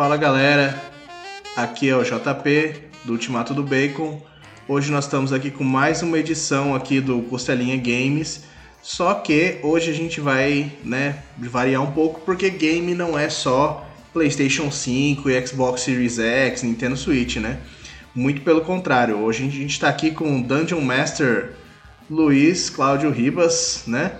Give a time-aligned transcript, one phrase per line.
[0.00, 0.82] Fala galera,
[1.54, 4.18] aqui é o JP do Ultimato do Bacon.
[4.66, 8.44] Hoje nós estamos aqui com mais uma edição aqui do Costelinha Games.
[8.80, 13.86] Só que hoje a gente vai, né, variar um pouco porque game não é só
[14.10, 17.58] PlayStation 5 e Xbox Series X, Nintendo Switch, né?
[18.14, 19.18] Muito pelo contrário.
[19.18, 21.56] Hoje a gente está aqui com o Dungeon Master
[22.08, 24.12] Luiz Cláudio Ribas, né?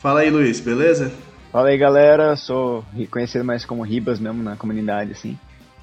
[0.00, 1.12] Fala aí, Luiz, beleza?
[1.52, 2.36] Fala aí, galera.
[2.36, 5.36] Sou conhecido mais como Ribas mesmo na comunidade, assim.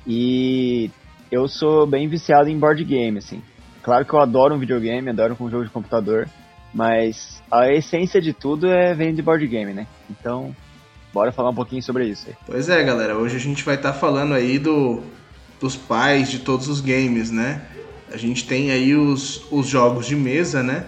[0.05, 0.89] E
[1.29, 3.41] eu sou bem viciado em board game, assim.
[3.83, 6.29] Claro que eu adoro um videogame, adoro um jogo de computador,
[6.73, 9.87] mas a essência de tudo é vem de board game, né?
[10.09, 10.55] Então,
[11.13, 12.35] bora falar um pouquinho sobre isso aí.
[12.45, 13.17] Pois é, galera.
[13.17, 15.01] Hoje a gente vai estar tá falando aí do,
[15.59, 17.61] dos pais de todos os games, né?
[18.09, 20.85] A gente tem aí os, os jogos de mesa, né?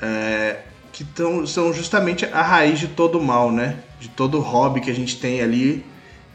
[0.00, 0.60] É,
[0.92, 3.78] que tão, são justamente a raiz de todo mal, né?
[4.00, 5.84] De todo hobby que a gente tem ali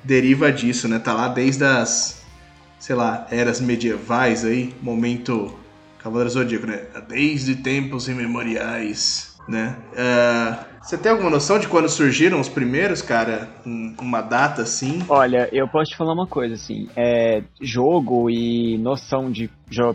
[0.04, 1.00] deriva disso, né?
[1.00, 2.26] Tá lá desde as,
[2.80, 5.54] sei lá, eras medievais aí, momento
[6.00, 6.84] Cavaleiro Zodíaco, né?
[7.08, 9.78] Desde tempos imemoriais, né?
[9.94, 13.48] Uh, você tem alguma noção de quando surgiram os primeiros, cara?
[13.66, 15.00] Um, uma data assim?
[15.08, 16.90] Olha, eu posso te falar uma coisa, assim.
[16.96, 19.50] É, jogo e noção de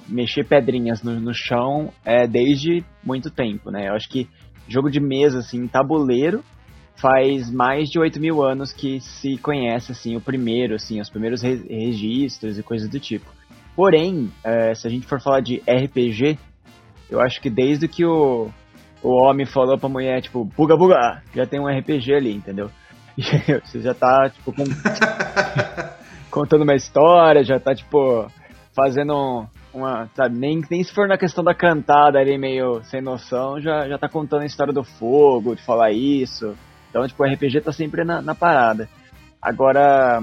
[0.09, 3.89] mexer pedrinhas no, no chão é desde muito tempo, né?
[3.89, 4.29] Eu acho que
[4.69, 6.45] jogo de mesa, assim, tabuleiro,
[6.97, 11.43] faz mais de 8 mil anos que se conhece, assim, o primeiro, assim, os primeiros
[11.43, 13.27] re registros e coisas do tipo.
[13.75, 16.39] Porém, é, se a gente for falar de RPG,
[17.11, 18.49] eu acho que desde que o,
[19.03, 22.71] o homem falou pra mulher, tipo, buga, buga, já tem um RPG ali, entendeu?
[23.65, 24.65] Você já tá, tipo, com...
[26.31, 28.27] contando uma história, já tá, tipo,
[28.75, 33.61] fazendo uma, sabe, nem, nem se for na questão da cantada ali meio sem noção,
[33.61, 36.57] já, já tá contando a história do fogo, de falar isso.
[36.97, 38.89] Então, tipo, o RPG tá sempre na, na parada.
[39.41, 40.23] Agora,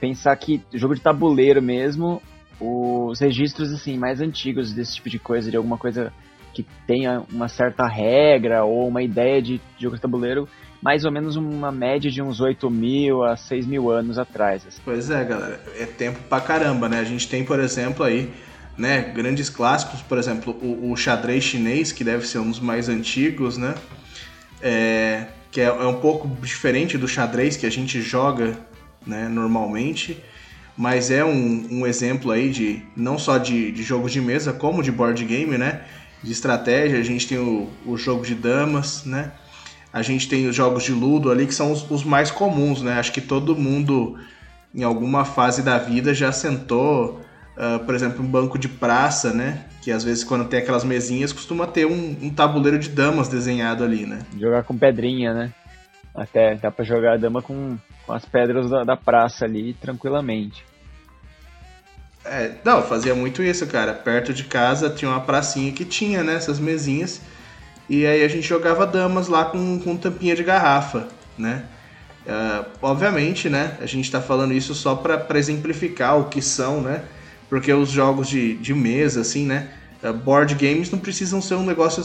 [0.00, 2.20] pensar que jogo de tabuleiro mesmo,
[2.60, 6.12] os registros, assim, mais antigos desse tipo de coisa, de alguma coisa
[6.52, 10.48] que tenha uma certa regra ou uma ideia de jogo de tabuleiro,
[10.82, 14.66] mais ou menos uma média de uns 8 mil a 6 mil anos atrás.
[14.66, 14.82] Assim.
[14.84, 16.98] Pois é, galera, é tempo pra caramba, né?
[16.98, 18.32] A gente tem, por exemplo, aí
[18.76, 22.88] né, grandes clássicos, por exemplo, o, o, xadrez chinês, que deve ser um dos mais
[22.88, 23.74] antigos, né,
[24.60, 28.58] é, que é, é, um pouco diferente do xadrez que a gente joga
[29.06, 30.22] né, normalmente,
[30.76, 34.82] mas é um, um exemplo aí de não só de, de jogo de mesa, como
[34.82, 35.80] de board game, né,
[36.22, 39.32] de estratégia, a gente tem o, o jogo de damas, né,
[39.90, 42.98] a gente tem os jogos de ludo ali, que são os, os mais comuns, né,
[42.98, 44.18] acho que todo mundo
[44.74, 47.22] em alguma fase da vida já sentou
[47.56, 49.64] uh, por exemplo, um banco de praça, né?
[49.86, 53.84] Que às vezes quando tem aquelas mesinhas costuma ter um, um tabuleiro de damas desenhado
[53.84, 54.18] ali, né?
[54.36, 55.52] Jogar com pedrinha, né?
[56.12, 60.64] Até dá pra jogar a dama com, com as pedras da, da praça ali tranquilamente.
[62.24, 63.94] É, não, fazia muito isso, cara.
[63.94, 67.22] Perto de casa tinha uma pracinha que tinha, né, essas mesinhas.
[67.88, 71.06] E aí a gente jogava damas lá com, com tampinha de garrafa,
[71.38, 71.64] né?
[72.26, 77.04] Uh, obviamente, né, a gente está falando isso só para exemplificar o que são, né,
[77.48, 79.68] porque os jogos de, de mesa, assim, né?
[80.02, 82.02] Eh, board games não precisam ser um negócio,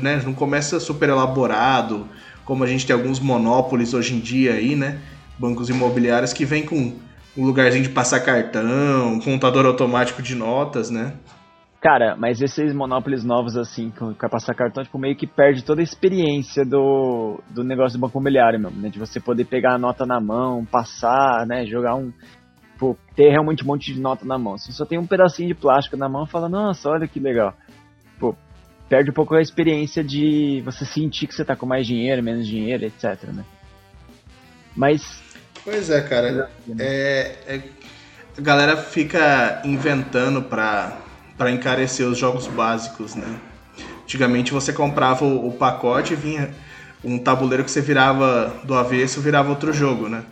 [0.00, 0.22] né?
[0.24, 2.08] Não começa super elaborado,
[2.44, 5.00] como a gente tem alguns monopólios hoje em dia aí, né?
[5.38, 6.94] Bancos imobiliários que vem com
[7.36, 11.14] um lugarzinho de passar cartão, um contador automático de notas, né?
[11.80, 15.84] Cara, mas esses monopólios novos, assim, com passar cartão, tipo, meio que perde toda a
[15.84, 18.88] experiência do, do negócio do banco imobiliário mesmo, né?
[18.88, 21.66] De você poder pegar a nota na mão, passar, né?
[21.66, 22.10] Jogar um,
[22.84, 24.58] tipo, ter realmente um monte de nota na mão.
[24.58, 27.56] Se só tem um pedacinho de plástico na mão, fala, nossa, olha que legal.
[28.18, 28.36] Pô,
[28.88, 32.46] perde um pouco a experiência de você sentir que você tá com mais dinheiro, menos
[32.46, 33.44] dinheiro, etc, né?
[34.76, 35.22] Mas...
[35.64, 36.50] Pois é, cara.
[36.78, 37.62] É, é,
[38.36, 40.98] a galera fica inventando pra,
[41.38, 43.40] pra encarecer os jogos básicos, né?
[44.02, 46.52] Antigamente você comprava o, o pacote e vinha
[47.02, 50.24] um tabuleiro que você virava do avesso virava outro jogo, né?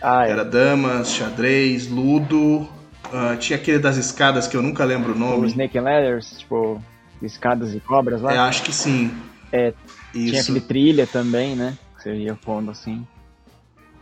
[0.00, 0.30] Ah, é.
[0.30, 2.68] Era damas, xadrez, ludo.
[3.12, 5.44] Uh, tinha aquele das escadas que eu nunca lembro o nome.
[5.44, 6.80] O Snake and Ladders, tipo,
[7.22, 8.34] escadas e cobras lá?
[8.34, 9.10] É, acho que sim.
[9.52, 9.72] É,
[10.14, 10.30] Isso.
[10.30, 11.76] tinha aquele trilha também, né?
[11.96, 13.06] Que você ia pondo assim.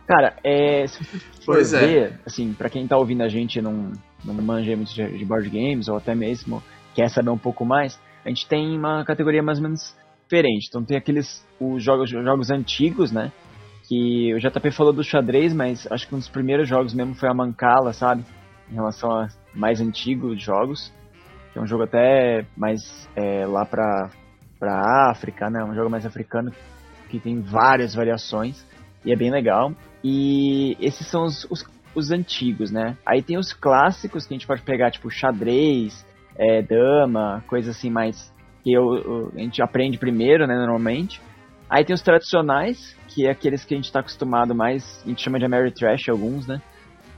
[0.07, 1.85] Cara, é, se você for pois é.
[1.85, 3.91] ver, assim, pra quem tá ouvindo a gente não,
[4.23, 6.63] não manja muito de board games, ou até mesmo
[6.95, 10.67] quer saber um pouco mais, a gente tem uma categoria mais ou menos diferente.
[10.67, 13.31] Então tem aqueles os jogos, jogos antigos, né?
[13.87, 17.29] Que o JP falou do xadrez, mas acho que um dos primeiros jogos mesmo foi
[17.29, 18.23] a Mancala, sabe?
[18.69, 20.93] Em relação a mais antigos jogos.
[21.53, 24.09] Que é um jogo até mais é, lá pra,
[24.59, 25.63] pra África, né?
[25.63, 26.51] Um jogo mais africano
[27.09, 28.65] que tem várias variações
[29.05, 29.71] e é bem legal.
[30.03, 31.63] E esses são os, os
[31.97, 32.95] os antigos, né?
[33.03, 36.05] Aí tem os clássicos que a gente pode pegar, tipo xadrez,
[36.37, 38.31] é, dama, coisa assim mais
[38.63, 41.19] que eu, a gente aprende primeiro, né, normalmente.
[41.69, 45.21] Aí tem os tradicionais, que é aqueles que a gente está acostumado mais, a gente
[45.21, 46.61] chama de Ameritrash alguns, né?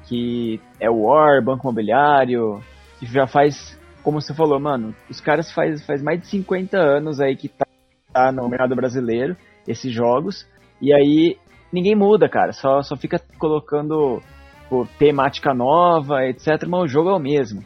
[0.08, 2.62] Que é o War, Banco Imobiliário,
[3.00, 7.20] que já faz, como você falou, mano, os caras faz, faz mais de 50 anos
[7.20, 7.66] aí que tá,
[8.12, 9.38] tá no mercado brasileiro,
[9.68, 10.48] esses jogos,
[10.82, 11.38] e aí
[11.72, 14.22] ninguém muda, cara, só, só fica colocando
[14.70, 17.64] pô, temática nova, etc, mas o jogo é o mesmo.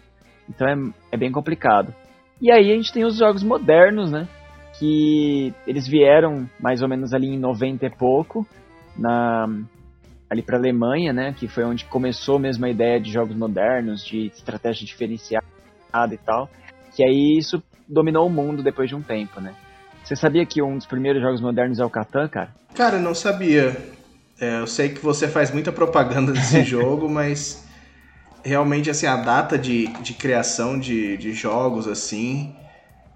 [0.49, 0.75] Então é,
[1.13, 1.93] é bem complicado.
[2.41, 4.27] E aí a gente tem os jogos modernos, né?
[4.79, 8.47] Que eles vieram mais ou menos ali em 90 e pouco,
[8.97, 9.47] na,
[10.29, 11.35] ali para Alemanha, né?
[11.37, 15.45] Que foi onde começou mesmo a ideia de jogos modernos, de estratégia diferenciada
[16.11, 16.49] e tal.
[16.95, 19.53] Que aí isso dominou o mundo depois de um tempo, né?
[20.03, 22.49] Você sabia que um dos primeiros jogos modernos é o Catan, cara?
[22.73, 23.77] Cara, não sabia.
[24.39, 27.65] É, eu sei que você faz muita propaganda desse jogo, mas
[28.43, 32.53] realmente assim a data de, de criação de, de jogos assim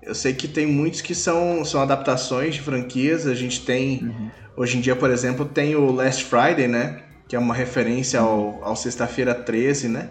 [0.07, 4.31] eu sei que tem muitos que são, são adaptações de franquias a gente tem uhum.
[4.55, 7.01] hoje em dia por exemplo tem o Last Friday né?
[7.27, 10.09] Que é uma referência ao, ao sexta-feira 13 né?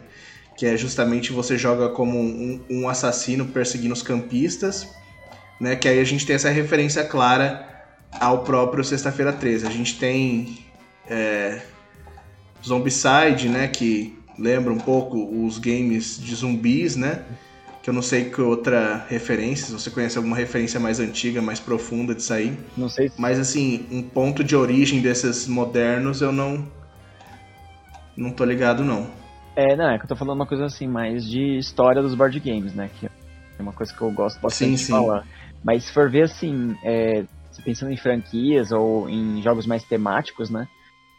[0.54, 4.86] Que é justamente você joga como um, um assassino perseguindo os campistas
[5.58, 5.74] né?
[5.74, 7.66] Que aí a gente tem essa referência clara
[8.20, 10.58] ao próprio sexta-feira 13 a gente tem
[11.08, 11.62] é,
[12.62, 13.66] Zombicide né?
[13.66, 17.22] Que lembra um pouco os games de zumbis, né?
[17.86, 21.60] Que eu não sei que outra referência, se você conhece alguma referência mais antiga, mais
[21.60, 22.58] profunda disso aí.
[22.76, 23.12] Não sei.
[23.16, 26.66] Mas assim, um ponto de origem desses modernos eu não.
[28.16, 29.08] Não tô ligado, não.
[29.54, 32.40] É, não, é que eu tô falando uma coisa assim, mais de história dos board
[32.40, 32.90] games, né?
[32.98, 34.92] Que é uma coisa que eu gosto bastante sim, de sim.
[34.92, 35.24] falar.
[35.62, 37.22] Mas se for ver assim, é,
[37.64, 40.66] pensando em franquias ou em jogos mais temáticos, né?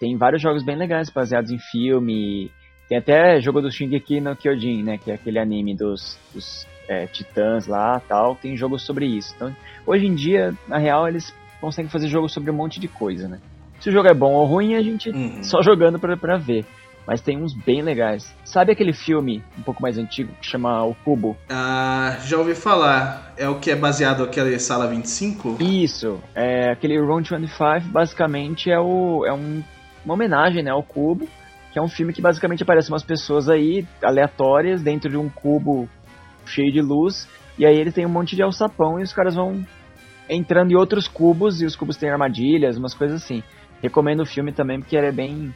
[0.02, 2.52] Tem vários jogos bem legais baseados em filme,
[2.88, 4.98] tem até jogo do Shingeki no Kyojin, né?
[4.98, 8.36] Que é aquele anime dos, dos é, titãs lá tal.
[8.36, 9.34] Tem jogo sobre isso.
[9.36, 9.54] Então,
[9.86, 13.40] hoje em dia, na real, eles conseguem fazer jogo sobre um monte de coisa, né?
[13.80, 15.44] Se o jogo é bom ou ruim, a gente uhum.
[15.44, 16.66] só jogando pra, pra ver.
[17.06, 18.34] Mas tem uns bem legais.
[18.44, 21.38] Sabe aquele filme um pouco mais antigo que chama O Cubo?
[21.50, 23.34] Ah, já ouvi falar.
[23.38, 25.58] É o que é baseado naquele Sala 25?
[25.62, 26.20] Isso.
[26.36, 29.64] É, aquele Round 25 basicamente é, o, é um,
[30.04, 31.30] uma homenagem né, ao Cubo
[31.78, 35.88] que é um filme que basicamente aparecem umas pessoas aí aleatórias dentro de um cubo
[36.44, 39.64] cheio de luz, e aí ele tem um monte de alçapão e os caras vão
[40.28, 43.44] entrando em outros cubos e os cubos têm armadilhas, umas coisas assim.
[43.80, 45.54] Recomendo o filme também porque ele é bem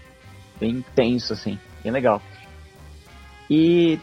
[0.59, 2.21] bem tenso assim, bem legal.
[3.49, 3.97] E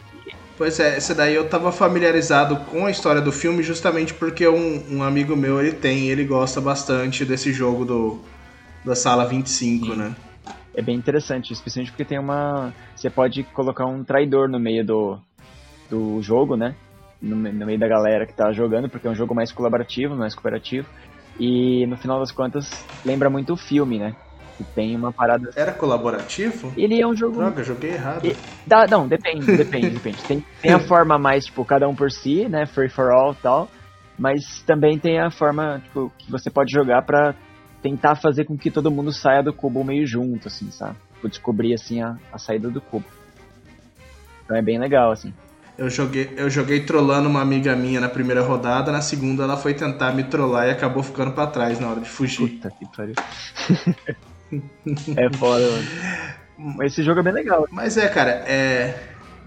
[0.57, 4.97] Pois é, esse daí eu tava familiarizado com a história do filme justamente porque um,
[4.97, 8.19] um amigo meu ele tem, ele gosta bastante desse jogo do
[8.83, 9.95] da sala 25, Sim.
[9.95, 10.15] né?
[10.75, 12.73] É bem interessante, especialmente porque tem uma.
[12.95, 15.19] Você pode colocar um traidor no meio do,
[15.89, 16.75] do jogo, né?
[17.21, 20.33] No, no meio da galera que tá jogando, porque é um jogo mais colaborativo, mais
[20.33, 20.87] cooperativo.
[21.39, 24.15] E no final das contas, lembra muito o filme, né?
[24.57, 25.49] Que tem uma parada.
[25.55, 26.73] Era colaborativo?
[26.77, 27.37] Ele é um jogo.
[27.37, 28.25] Droga, joguei errado.
[28.25, 28.37] E...
[28.65, 30.25] Dá, não, depende, depende, depende.
[30.25, 32.65] Tem, tem a forma mais, tipo, cada um por si, né?
[32.65, 33.69] Free for all e tal.
[34.17, 37.33] Mas também tem a forma, tipo, que você pode jogar pra
[37.81, 40.95] tentar fazer com que todo mundo saia do cubo meio junto, assim, sabe?
[41.15, 43.05] Tipo, descobrir, assim, a, a saída do cubo.
[44.43, 45.33] Então é bem legal, assim.
[45.77, 49.73] Eu joguei, eu joguei trollando uma amiga minha na primeira rodada, na segunda ela foi
[49.73, 52.49] tentar me trollar e acabou ficando para trás na hora de fugir.
[52.49, 53.15] Puta que pariu.
[55.15, 55.63] é foda,
[56.57, 56.83] mano.
[56.83, 57.65] Esse jogo é bem legal.
[57.71, 58.93] Mas é, cara, é.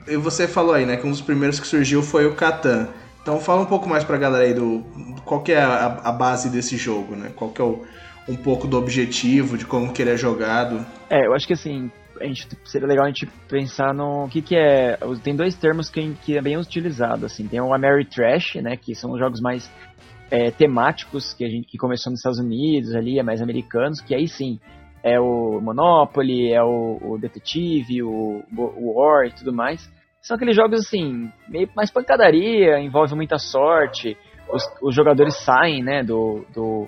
[0.09, 2.89] E você falou aí, né, que um dos primeiros que surgiu foi o Catan.
[3.21, 4.83] Então fala um pouco mais pra galera aí do.
[5.27, 7.31] Qual que é a, a base desse jogo, né?
[7.37, 7.85] Qual que é o,
[8.29, 10.85] um pouco do objetivo, de como que ele é jogado.
[11.11, 14.57] É, eu acho que assim, a gente, seria legal a gente pensar no que que
[14.57, 14.99] é...
[15.23, 17.47] Tem dois termos que, que é bem utilizado, assim.
[17.49, 19.71] Tem o Ameritrash, né, que são os jogos mais
[20.31, 24.15] é, temáticos que a gente que começou nos Estados Unidos ali, é mais americanos, que
[24.15, 24.59] aí sim
[25.03, 29.91] é o Monopoly, é o, o Detetive, o, o War e tudo mais.
[30.21, 34.17] São aqueles jogos assim, meio mais pancadaria, envolve muita sorte,
[34.49, 36.87] os, os jogadores saem, né, do, do,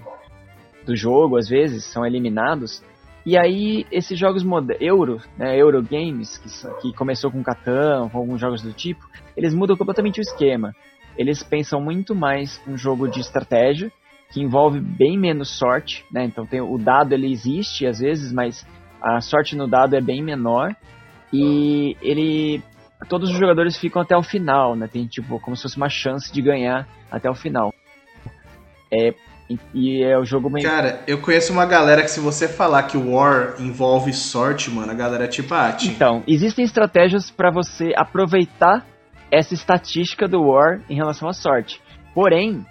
[0.84, 2.82] do jogo, às vezes, são eliminados.
[3.26, 4.44] E aí, esses jogos
[4.80, 9.04] Euro, né, Eurogames, que, que começou com Catan, com alguns jogos do tipo,
[9.36, 10.74] eles mudam completamente o esquema.
[11.16, 13.90] Eles pensam muito mais um jogo de estratégia,
[14.30, 16.24] que envolve bem menos sorte, né?
[16.24, 18.66] Então tem, o dado ele existe às vezes, mas
[19.00, 20.74] a sorte no dado é bem menor.
[21.32, 22.62] E ele.
[23.08, 24.88] Todos os jogadores ficam até o final, né?
[24.88, 27.72] Tem tipo como se fosse uma chance de ganhar até o final.
[28.92, 29.14] É,
[29.48, 30.66] E, e é o jogo meio.
[30.66, 34.90] Cara, eu conheço uma galera que se você falar que o War envolve sorte, mano,
[34.90, 38.86] a galera tipo ah, Então, existem estratégias para você aproveitar
[39.30, 41.80] essa estatística do War em relação à sorte.
[42.14, 42.64] Porém,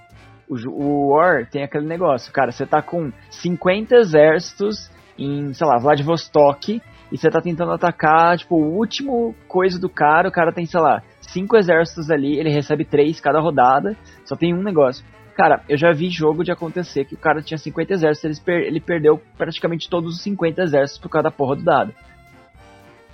[0.49, 5.77] o, o War tem aquele negócio, cara, você tá com 50 exércitos em, sei lá,
[5.77, 10.65] Vladivostok e você tá tentando atacar, tipo, o último coisa do cara, o cara tem,
[10.65, 15.05] sei lá, cinco exércitos ali, ele recebe três cada rodada, só tem um negócio.
[15.35, 18.67] Cara, eu já vi jogo de acontecer que o cara tinha 50 exércitos, ele, per
[18.67, 21.93] ele perdeu praticamente todos os 50 exércitos por causa da porra do dado.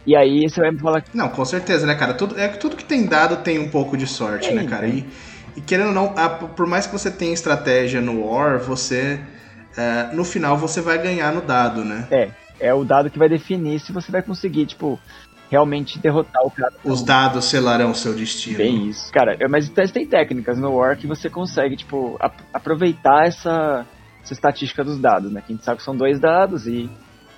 [0.05, 1.15] E aí você vai me falar que.
[1.15, 2.13] Não, com certeza, né, cara?
[2.13, 4.88] Tudo, é, tudo que tem dado tem um pouco de sorte, né, cara?
[4.88, 5.05] E,
[5.55, 9.19] e, querendo ou não, a, por mais que você tenha estratégia no War, você.
[9.77, 12.07] É, no final você vai ganhar no dado, né?
[12.09, 14.99] É, é o dado que vai definir se você vai conseguir, tipo,
[15.49, 16.73] realmente derrotar o cara.
[16.83, 18.57] Os dados selarão seu destino.
[18.57, 19.11] Bem isso.
[19.11, 22.17] Cara, mas tem técnicas no War que você consegue, tipo,
[22.53, 23.85] aproveitar essa,
[24.23, 25.41] essa estatística dos dados, né?
[25.45, 26.89] Que a gente sabe que são dois dados e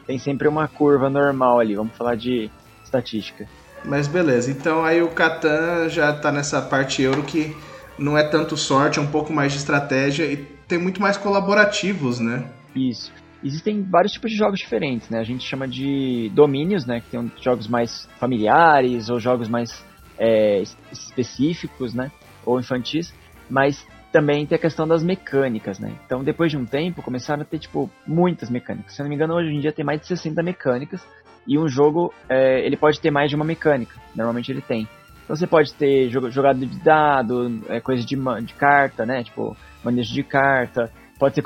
[0.06, 2.52] tem sempre uma curva normal ali, vamos falar de
[2.84, 3.48] estatística.
[3.86, 7.56] Mas beleza, então aí o Catan já tá nessa parte euro que
[7.98, 10.38] não é tanto sorte, é um pouco mais de estratégia e
[10.68, 12.46] tem muito mais colaborativos, né?
[12.76, 13.12] Isso
[13.44, 15.20] existem vários tipos de jogos diferentes, né?
[15.20, 17.02] A gente chama de domínios, né?
[17.02, 19.84] Que tem jogos mais familiares ou jogos mais
[20.18, 22.12] é, específicos, né?
[22.46, 23.14] Ou infantis.
[23.50, 25.94] Mas também tem a questão das mecânicas, né?
[26.06, 28.94] Então, depois de um tempo, começaram a ter, tipo, muitas mecânicas.
[28.94, 31.06] Se eu não me engano, hoje em dia tem mais de 60 mecânicas.
[31.48, 33.96] E um jogo, é, ele pode ter mais de uma mecânica.
[34.16, 34.88] Normalmente ele tem.
[35.24, 39.24] Então, você pode ter jogado de dado, é, coisa de, de carta, né?
[39.24, 41.44] Tipo, manejo de carta pode ser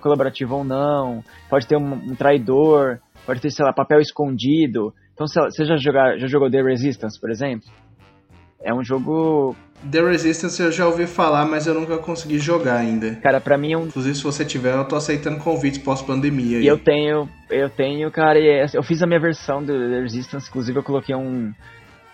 [0.00, 4.92] colaborativo ou não, pode ter um, um traidor, pode ter, sei lá, papel escondido.
[5.14, 7.66] Então, você já, jogar, já jogou The Resistance, por exemplo?
[8.62, 9.56] É um jogo.
[9.90, 13.14] The Resistance eu já ouvi falar, mas eu nunca consegui jogar ainda.
[13.16, 13.86] Cara, pra mim é um.
[13.86, 16.58] Inclusive, se você tiver, eu tô aceitando convites pós-pandemia.
[16.58, 20.48] E eu tenho, eu tenho, cara, é, eu fiz a minha versão do The Resistance,
[20.50, 21.50] inclusive eu coloquei um.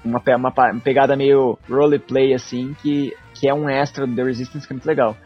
[0.04, 4.66] Uma, uma, uma pegada meio roleplay, assim, que, que é um extra do The Resistance
[4.66, 5.16] que é muito legal.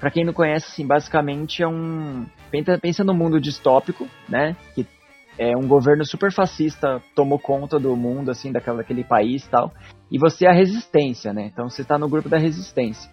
[0.00, 2.26] Para quem não conhece, assim, basicamente é um.
[2.80, 4.56] Pensa, no mundo distópico, né?
[4.74, 4.86] Que
[5.36, 9.72] é um governo super fascista tomou conta do mundo, assim, daquela, daquele país e tal.
[10.10, 11.50] E você é a resistência, né?
[11.52, 13.10] Então você está no grupo da resistência.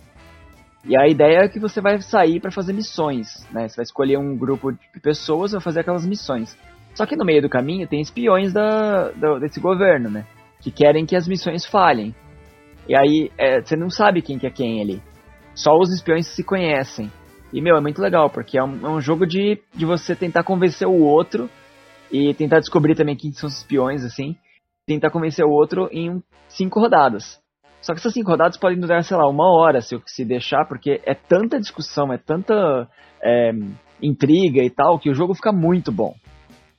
[0.88, 3.68] E a ideia é que você vai sair para fazer missões, né?
[3.68, 6.56] Você vai escolher um grupo de pessoas e vai fazer aquelas missões.
[6.94, 10.26] Só que no meio do caminho tem espiões da, da desse governo, né?
[10.62, 12.14] Que querem que as missões falhem.
[12.88, 15.02] E aí é, você não sabe quem que é quem ali.
[15.56, 17.12] Só os espiões se conhecem.
[17.52, 20.44] E, meu, é muito legal, porque é um, é um jogo de, de você tentar
[20.44, 21.50] convencer o outro
[22.12, 24.36] e tentar descobrir também quem são os espiões, assim.
[24.86, 27.40] Tentar convencer o outro em cinco rodadas.
[27.82, 31.02] Só que essas cinco rodadas podem durar, sei lá, uma hora se, se deixar, porque
[31.06, 32.90] é tanta discussão, é tanta
[33.24, 33.52] é,
[34.02, 36.14] intriga e tal, que o jogo fica muito bom.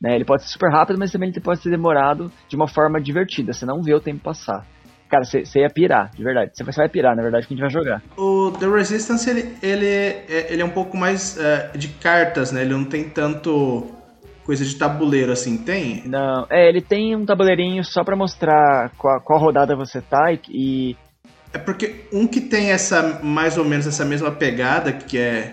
[0.00, 0.14] Né?
[0.14, 3.52] Ele pode ser super rápido, mas também ele pode ser demorado de uma forma divertida,
[3.52, 4.66] você não vê o tempo passar.
[5.08, 6.50] Cara, você ia pirar, de verdade.
[6.54, 8.02] Você vai pirar, na verdade, que a gente vai jogar.
[8.16, 12.62] O The Resistance, ele, ele, é, ele é um pouco mais uh, de cartas, né?
[12.62, 13.86] Ele não tem tanto
[14.44, 16.02] coisa de tabuleiro assim, tem?
[16.06, 20.40] Não, é, ele tem um tabuleirinho só para mostrar qual, qual rodada você tá e,
[20.48, 20.96] e...
[21.52, 25.52] É porque um que tem essa, mais ou menos essa mesma pegada, que é,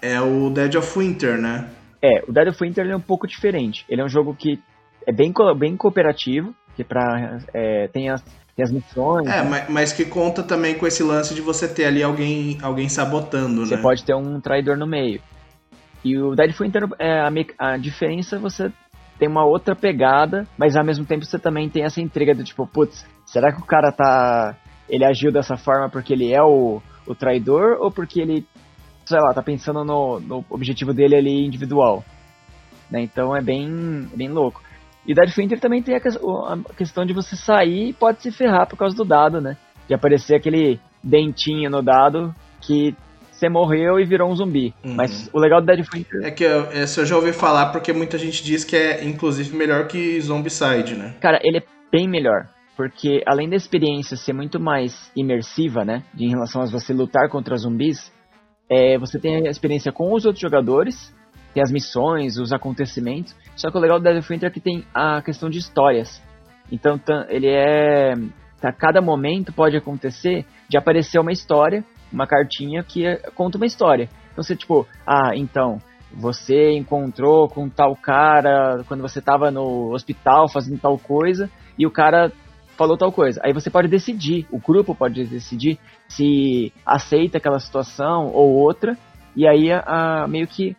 [0.00, 1.68] é o Dead of Winter, né?
[2.00, 3.84] É, o Dead of Winter é um pouco diferente.
[3.88, 4.58] Ele é um jogo que
[5.06, 8.22] é bem, bem cooperativo, que pra, é, tem as
[8.56, 9.26] tem as missões.
[9.26, 9.48] É, né?
[9.48, 13.64] mas, mas, que conta também com esse lance de você ter ali alguém, alguém sabotando,
[13.64, 13.76] você né?
[13.76, 15.20] Você pode ter um traidor no meio.
[16.04, 18.70] E o Deadpool inteiro, é, a, a diferença você
[19.18, 22.66] tem uma outra pegada, mas ao mesmo tempo você também tem essa intriga do tipo,
[22.66, 24.56] putz, será que o cara tá.
[24.88, 28.44] Ele agiu dessa forma porque ele é o, o traidor ou porque ele,
[29.06, 32.04] sei lá, tá pensando no, no objetivo dele ali individual?
[32.90, 33.02] Né?
[33.02, 34.60] Então é bem, bem louco.
[35.06, 38.68] E Dead Finter também tem a, a, questão de você sair e pode se ferrar
[38.68, 39.56] por causa do dado, né?
[39.88, 42.94] De aparecer aquele dentinho no dado que
[43.30, 44.72] você morreu e virou um zumbi.
[44.84, 44.94] Uhum.
[44.94, 46.24] Mas o legal do Dead Finter...
[46.24, 49.88] É que eu, eu já ouvi falar porque muita gente diz que é, inclusive, melhor
[49.88, 51.14] que Zombicide, né?
[51.20, 52.48] Cara, ele é bem melhor.
[52.76, 56.04] Porque além da experiência ser muito mais imersiva, né?
[56.16, 58.12] Em relação a você lutar contra zumbis,
[58.70, 61.12] é, você tem a experiência com os outros jogadores
[61.52, 63.34] tem as missões, os acontecimentos.
[63.56, 66.22] Só que o legal do of Winter é que tem a questão de histórias.
[66.70, 68.14] Então ele é.
[68.62, 73.66] A cada momento pode acontecer de aparecer uma história, uma cartinha que é, conta uma
[73.66, 74.08] história.
[74.30, 75.78] Então você, tipo, ah, então,
[76.12, 81.90] você encontrou com tal cara quando você estava no hospital fazendo tal coisa e o
[81.90, 82.30] cara
[82.76, 83.40] falou tal coisa.
[83.44, 85.78] Aí você pode decidir, o grupo pode decidir
[86.08, 88.96] se aceita aquela situação ou outra
[89.34, 90.76] E aí, a, a meio que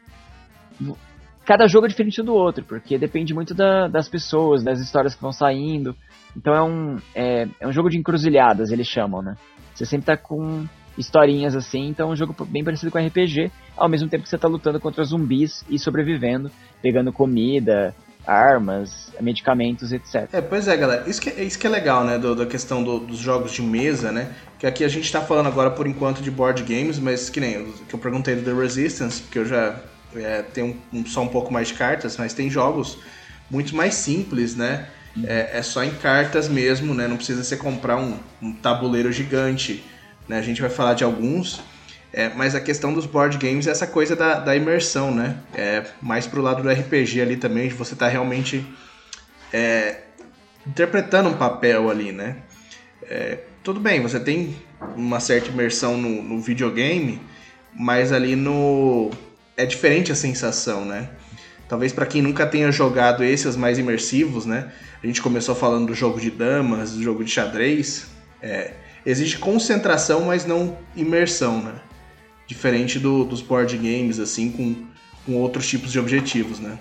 [1.46, 5.22] cada jogo é diferente do outro, porque depende muito da, das pessoas, das histórias que
[5.22, 5.96] vão saindo.
[6.36, 9.36] Então é um, é, é, um jogo de encruzilhadas, eles chamam, né?
[9.74, 10.66] Você sempre tá com
[10.98, 14.38] historinhas assim, então é um jogo bem parecido com RPG, ao mesmo tempo que você
[14.38, 17.96] tá lutando contra zumbis e sobrevivendo, pegando comida,
[18.26, 20.30] armas, medicamentos, etc.
[20.32, 21.10] É, pois é, galera.
[21.10, 23.62] Isso que, é, isso que é legal, né, do, da questão do, dos jogos de
[23.62, 24.34] mesa, né?
[24.60, 27.66] Que aqui a gente tá falando agora por enquanto de board games, mas que nem
[27.88, 29.80] que eu perguntei do The Resistance, porque eu já
[30.16, 32.98] é, tem um, só um pouco mais de cartas, mas tem jogos
[33.50, 34.88] muito mais simples, né?
[35.26, 37.08] É, é, só em cartas mesmo, né?
[37.08, 39.84] Não precisa você comprar um, um tabuleiro gigante.
[40.28, 40.40] Né?
[40.40, 41.62] A gente vai falar de alguns,
[42.12, 45.38] é, mas a questão dos board games é essa coisa da, da imersão, né?
[45.54, 48.66] É mais pro lado do RPG ali também, de você estar tá realmente
[49.52, 50.02] é,
[50.66, 52.38] interpretando um papel ali, né?
[53.04, 54.56] É, tudo bem, você tem
[54.96, 57.22] uma certa imersão no, no videogame,
[57.74, 59.12] mas ali no
[59.56, 61.10] é diferente a sensação, né?
[61.68, 64.72] Talvez para quem nunca tenha jogado esses mais imersivos, né?
[65.04, 68.08] A gente começou falando do jogo de damas, do jogo de xadrez.
[68.42, 68.74] É,
[69.40, 71.76] concentração, mas não imersão, né?
[72.48, 74.86] Diferente do, dos board games, assim, com,
[75.26, 76.78] com outros tipos de objetivos, né?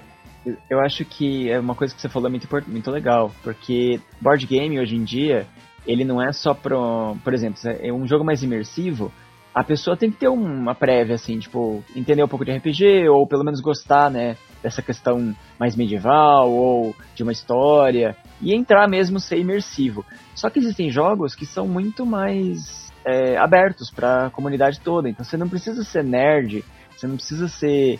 [0.68, 4.78] Eu acho que é uma coisa que você falou muito, muito legal, porque board game
[4.78, 5.46] hoje em dia,
[5.86, 9.12] ele não é só pro, por exemplo, é um jogo mais imersivo,
[9.54, 13.26] a pessoa tem que ter uma prévia, assim, tipo, entender um pouco de RPG, ou
[13.26, 19.20] pelo menos gostar, né, dessa questão mais medieval, ou de uma história, e entrar mesmo
[19.20, 20.04] ser imersivo.
[20.34, 25.24] Só que existem jogos que são muito mais é, abertos para a comunidade toda, então
[25.24, 26.64] você não precisa ser nerd,
[26.96, 27.98] você não precisa ser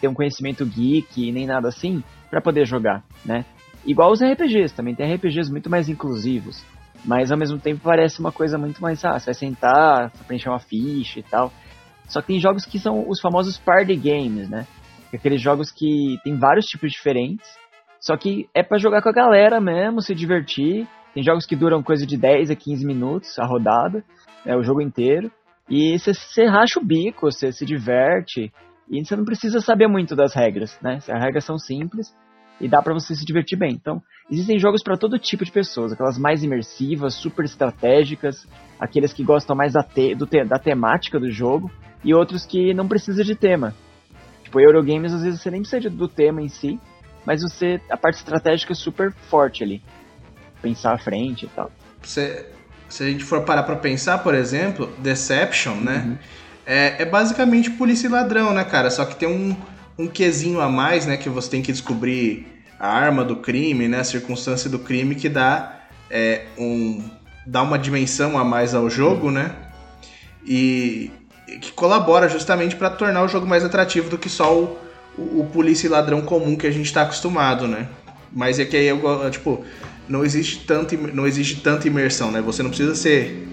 [0.00, 3.44] ter um conhecimento geek nem nada assim para poder jogar, né?
[3.84, 6.64] Igual os RPGs, também tem RPGs muito mais inclusivos.
[7.04, 9.04] Mas ao mesmo tempo parece uma coisa muito mais.
[9.04, 11.52] Ah, você vai sentar, preencher uma ficha e tal.
[12.08, 14.66] Só que tem jogos que são os famosos party games, né?
[15.12, 17.46] Aqueles jogos que tem vários tipos diferentes.
[18.00, 20.86] Só que é para jogar com a galera mesmo, se divertir.
[21.14, 24.02] Tem jogos que duram coisa de 10 a 15 minutos a rodada,
[24.44, 25.30] é o jogo inteiro.
[25.70, 28.52] E você racha o bico, você se diverte.
[28.90, 30.96] E você não precisa saber muito das regras, né?
[30.96, 32.14] As regras são simples
[32.60, 33.72] e dá para você se divertir bem.
[33.72, 38.46] Então, existem jogos para todo tipo de pessoas, aquelas mais imersivas, super estratégicas,
[38.78, 41.70] aqueles que gostam mais da, te, do te, da temática do jogo
[42.02, 43.74] e outros que não precisam de tema.
[44.42, 46.78] Tipo, Eurogames às vezes você nem precisa do tema em si,
[47.24, 49.82] mas você a parte estratégica é super forte ali.
[50.62, 51.70] Pensar à frente e tal.
[52.02, 52.46] Se,
[52.88, 56.04] se a gente for parar para pensar, por exemplo, Deception, né?
[56.06, 56.18] Uhum.
[56.66, 58.90] É, é basicamente polícia e ladrão, né, cara?
[58.90, 59.54] Só que tem um
[59.98, 61.16] um quesinho a mais, né?
[61.16, 62.46] Que você tem que descobrir
[62.78, 64.00] a arma do crime, né?
[64.00, 65.80] A circunstância do crime que dá
[66.10, 67.02] é, um
[67.46, 69.54] dá uma dimensão a mais ao jogo, né?
[70.46, 71.10] E,
[71.48, 74.78] e que colabora justamente para tornar o jogo mais atrativo do que só o,
[75.16, 77.88] o, o polícia e ladrão comum que a gente está acostumado, né?
[78.32, 79.64] Mas é que aí eu tipo
[80.08, 82.40] não existe tanto não existe tanta imersão, né?
[82.40, 83.48] Você não precisa ser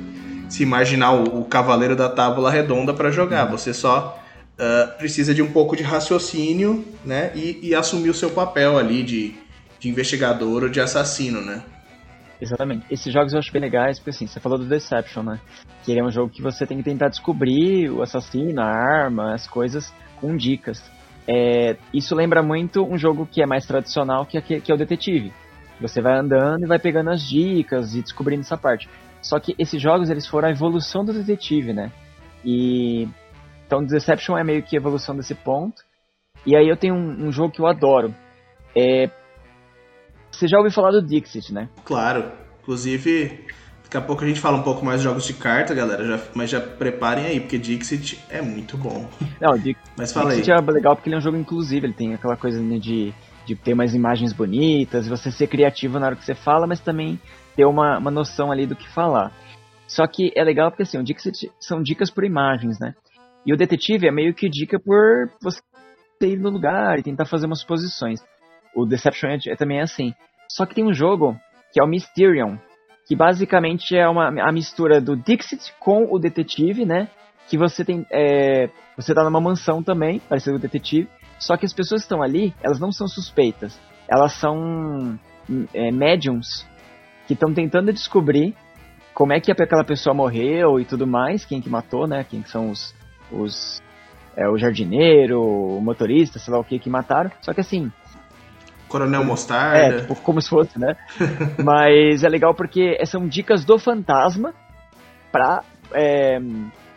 [0.50, 3.46] se imaginar o, o cavaleiro da tábua redonda para jogar.
[3.46, 4.21] Você só
[4.62, 7.32] uh, precisa de um pouco de raciocínio, né?
[7.36, 9.34] E, e, assumir o seu papel ali de,
[9.80, 11.64] de investigador ou de assassino, né?
[12.40, 12.86] Exatamente.
[12.90, 15.40] Esses jogos eu acho bem legais, porque assim, você falou do Deception, né?
[15.84, 19.34] Que ele é um jogo que você tem que tentar descobrir o assassino, a arma,
[19.34, 20.84] as coisas com dicas.
[21.28, 24.78] É, isso lembra muito um jogo que é mais tradicional, que é, que é o
[24.78, 25.32] Detetive.
[25.80, 28.88] Você vai andando e vai pegando as dicas e descobrindo essa parte.
[29.22, 31.92] Só que esses jogos eles foram a evolução do detetive, né?
[32.46, 33.08] E
[33.72, 35.82] então Deception é meio que evolução desse ponto.
[36.46, 38.14] E aí eu tenho um, um jogo que eu adoro.
[38.76, 39.10] É...
[40.30, 41.70] Você já ouviu falar do Dixit, né?
[41.86, 42.30] Claro.
[42.62, 43.46] Inclusive,
[43.84, 46.06] daqui a pouco a gente fala um pouco mais de jogos de carta, galera.
[46.06, 49.10] Já, mas já preparem aí, porque Dixit é muito bom.
[49.40, 50.58] Não, Dixit, mas fala Dixit aí.
[50.58, 51.86] é legal porque ele é um jogo inclusivo.
[51.86, 53.14] Ele tem aquela coisa né, de,
[53.46, 57.18] de ter umas imagens bonitas, você ser criativo na hora que você fala, mas também
[57.56, 59.32] ter uma, uma noção ali do que falar.
[59.88, 62.94] Só que é legal porque assim, o Dixit são dicas por imagens, né?
[63.46, 65.62] E o detetive é meio que dica por você
[66.22, 68.22] ir no lugar e tentar fazer umas suposições.
[68.76, 70.14] O Deception é, é também é assim.
[70.50, 71.38] Só que tem um jogo
[71.74, 72.58] que é o Mysterion,
[73.08, 77.10] que basicamente é uma, a mistura do Dixit com o detetive, né?
[77.48, 78.06] Que você tem.
[78.12, 81.10] É, você tá numa mansão também, parecido com o detetive.
[81.40, 83.80] Só que as pessoas que estão ali, elas não são suspeitas.
[84.08, 85.20] Elas são
[85.74, 86.68] é, médiums
[87.26, 88.56] que estão tentando descobrir
[89.14, 92.24] como é que aquela pessoa morreu e tudo mais, quem que matou, né?
[92.24, 92.94] Quem são os,
[93.32, 93.82] os
[94.36, 97.32] é, o jardineiro, o motorista, sei lá o que, que mataram.
[97.42, 97.92] Só que assim.
[98.88, 99.78] Coronel Mostarda.
[99.78, 100.96] É, tipo, como se fosse, né?
[101.64, 104.54] Mas é legal porque são dicas do fantasma
[105.32, 105.64] pra.
[105.94, 106.40] É,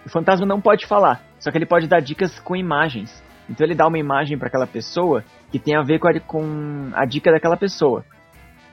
[0.05, 1.23] o fantasma não pode falar.
[1.39, 3.23] Só que ele pode dar dicas com imagens.
[3.49, 6.91] Então ele dá uma imagem para aquela pessoa que tem a ver com a, com
[6.95, 8.05] a dica daquela pessoa.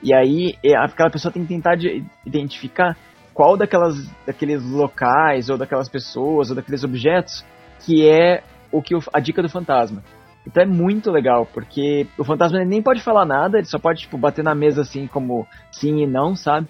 [0.02, 1.76] E aí aquela pessoa tem que tentar
[2.24, 2.96] identificar
[3.32, 3.94] qual daquelas,
[4.26, 7.44] daqueles locais, ou daquelas pessoas, ou daqueles objetos
[7.84, 10.02] que é o que o, a dica do fantasma.
[10.46, 14.18] Então é muito legal, porque o fantasma nem pode falar nada, ele só pode tipo,
[14.18, 16.66] bater na mesa assim como sim e não, sabe?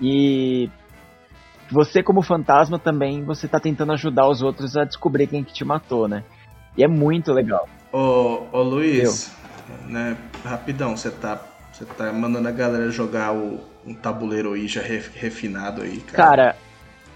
[0.00, 0.70] E
[1.70, 5.64] você como fantasma também, você tá tentando ajudar os outros a descobrir quem que te
[5.64, 6.24] matou, né?
[6.76, 7.68] E é muito legal.
[7.92, 9.32] Ô, ô Luiz,
[9.86, 11.40] né, rapidão, você tá,
[11.72, 16.28] você tá mandando a galera jogar o, um tabuleiro aí já refinado aí, cara.
[16.28, 16.56] Cara,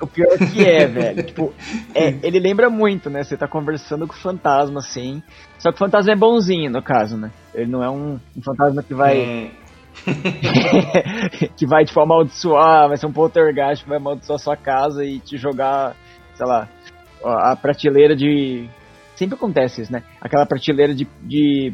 [0.01, 1.23] o pior que é, velho.
[1.23, 1.53] Tipo,
[1.95, 3.23] é, ele lembra muito, né?
[3.23, 5.23] Você tá conversando com o fantasma, assim.
[5.59, 7.31] Só que o fantasma é bonzinho, no caso, né?
[7.55, 9.21] Ele não é um, um fantasma que vai.
[9.21, 9.51] Hum.
[11.57, 15.37] que vai, tipo, amaldiçoar, vai ser um poltergeist que vai amaldiçoar sua casa e te
[15.37, 15.97] jogar,
[16.35, 16.69] sei lá,
[17.25, 18.69] a prateleira de.
[19.17, 20.05] Sempre acontece isso, né?
[20.21, 21.73] Aquela prateleira de, de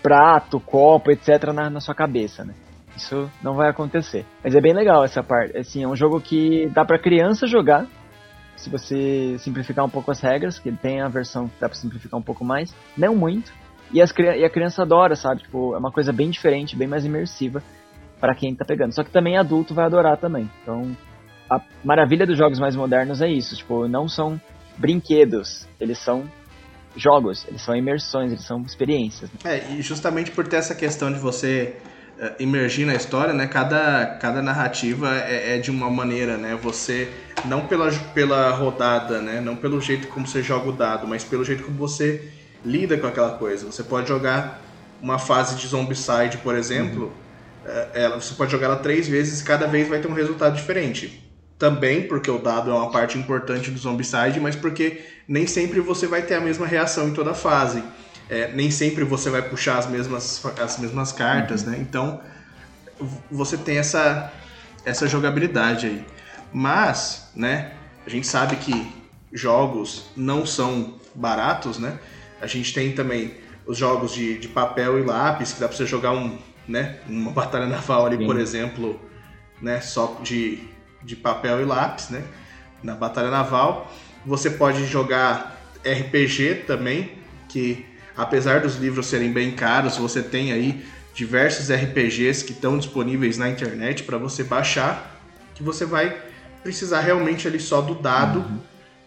[0.00, 1.52] prato, copo, etc.
[1.52, 2.54] Na, na sua cabeça, né?
[2.98, 4.26] Isso não vai acontecer.
[4.42, 5.56] Mas é bem legal essa parte.
[5.56, 7.86] Assim, é um jogo que dá para criança jogar.
[8.56, 12.18] Se você simplificar um pouco as regras, que tem a versão que dá para simplificar
[12.18, 13.52] um pouco mais, não muito.
[13.92, 15.42] E, as, e a criança adora, sabe?
[15.42, 17.62] Tipo, é uma coisa bem diferente, bem mais imersiva
[18.20, 18.92] para quem tá pegando.
[18.92, 20.50] Só que também adulto vai adorar também.
[20.62, 20.96] Então,
[21.48, 24.40] a maravilha dos jogos mais modernos é isso, tipo, não são
[24.76, 26.28] brinquedos, eles são
[26.96, 29.30] jogos, eles são imersões, eles são experiências.
[29.44, 31.76] É, e justamente por ter essa questão de você
[32.38, 33.46] imergir na história, né?
[33.46, 36.58] Cada, cada narrativa é, é, de uma maneira, né?
[36.62, 37.08] Você
[37.44, 39.40] não pela, pela rodada, né?
[39.40, 42.28] Não pelo jeito como você joga o dado, mas pelo jeito como você
[42.64, 43.66] lida com aquela coisa.
[43.66, 44.60] Você pode jogar
[45.00, 47.70] uma fase de Zombicide, por exemplo, uhum.
[47.70, 50.56] uh, ela, você pode jogar ela três vezes e cada vez vai ter um resultado
[50.56, 51.24] diferente.
[51.56, 56.06] Também porque o dado é uma parte importante do Zombicide, mas porque nem sempre você
[56.06, 57.82] vai ter a mesma reação em toda fase
[58.28, 61.70] é, nem sempre você vai puxar as mesmas, as mesmas cartas, uhum.
[61.70, 61.78] né?
[61.80, 62.20] Então
[63.30, 64.32] você tem essa,
[64.84, 66.04] essa jogabilidade aí.
[66.52, 67.72] Mas, né,
[68.06, 68.92] a gente sabe que
[69.32, 71.98] jogos não são baratos, né?
[72.40, 73.34] A gente tem também
[73.66, 77.30] os jogos de, de papel e lápis, que dá pra você jogar um, né, uma
[77.32, 78.26] batalha naval ali, Sim.
[78.26, 79.00] por exemplo,
[79.60, 80.58] né, só de,
[81.02, 82.24] de papel e lápis, né?
[82.82, 83.92] Na batalha naval.
[84.24, 87.12] Você pode jogar RPG também,
[87.48, 87.84] que
[88.18, 93.48] apesar dos livros serem bem caros, você tem aí diversos RPGs que estão disponíveis na
[93.48, 95.20] internet para você baixar,
[95.54, 96.16] que você vai
[96.62, 98.58] precisar realmente ali só do dado, uhum.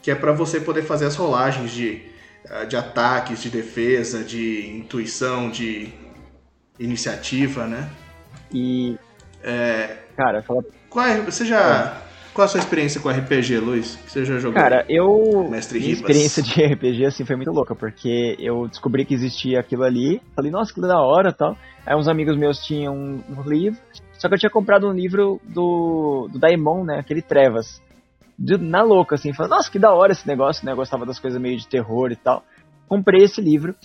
[0.02, 2.02] que é para você poder fazer as rolagens de,
[2.50, 5.94] ah, de ataques, de defesa, de intuição, de
[6.80, 7.90] iniciativa, né?
[8.52, 8.98] E.
[9.44, 9.98] É...
[10.16, 10.64] Cara, fala.
[10.90, 12.02] Qual é, você já.
[12.42, 14.00] É qual a sua experiência com RPG, Luiz?
[14.08, 14.60] Você já jogou?
[14.60, 15.48] Cara, eu.
[15.48, 19.84] Mestre Minha experiência de RPG assim foi muito louca, porque eu descobri que existia aquilo
[19.84, 20.20] ali.
[20.36, 21.56] Falei, nossa, que da hora tal.
[21.86, 23.80] Aí uns amigos meus tinham um, um livro.
[24.14, 26.98] Só que eu tinha comprado um livro do, do Daimon, né?
[26.98, 27.80] Aquele Trevas.
[28.40, 29.34] De, na louca, assim.
[29.34, 30.72] Falei, nossa, que da hora esse negócio, né?
[30.72, 32.44] Eu gostava das coisas meio de terror e tal.
[32.88, 33.76] Comprei esse livro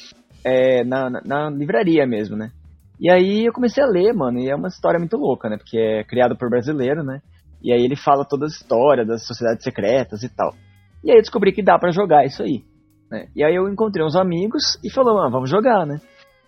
[0.43, 2.51] é, na, na, na livraria mesmo, né?
[2.99, 5.59] E aí eu comecei a ler, mano, e é uma história muito louca, né?
[5.59, 7.21] Porque é criado por brasileiro, né?
[7.63, 10.55] E aí ele fala toda a história das sociedades secretas e tal.
[11.03, 12.65] E aí eu descobri que dá para jogar isso aí.
[13.11, 13.29] Né?
[13.35, 16.01] E aí eu encontrei uns amigos e falou, ah, vamos jogar, né?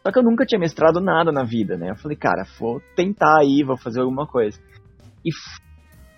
[0.03, 1.91] Só que eu nunca tinha mestrado nada na vida, né?
[1.91, 4.59] Eu falei, cara, vou tentar aí, vou fazer alguma coisa.
[5.25, 5.31] E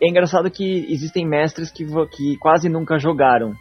[0.03, 1.85] é engraçado que existem mestres que,
[2.17, 3.55] que quase nunca jogaram.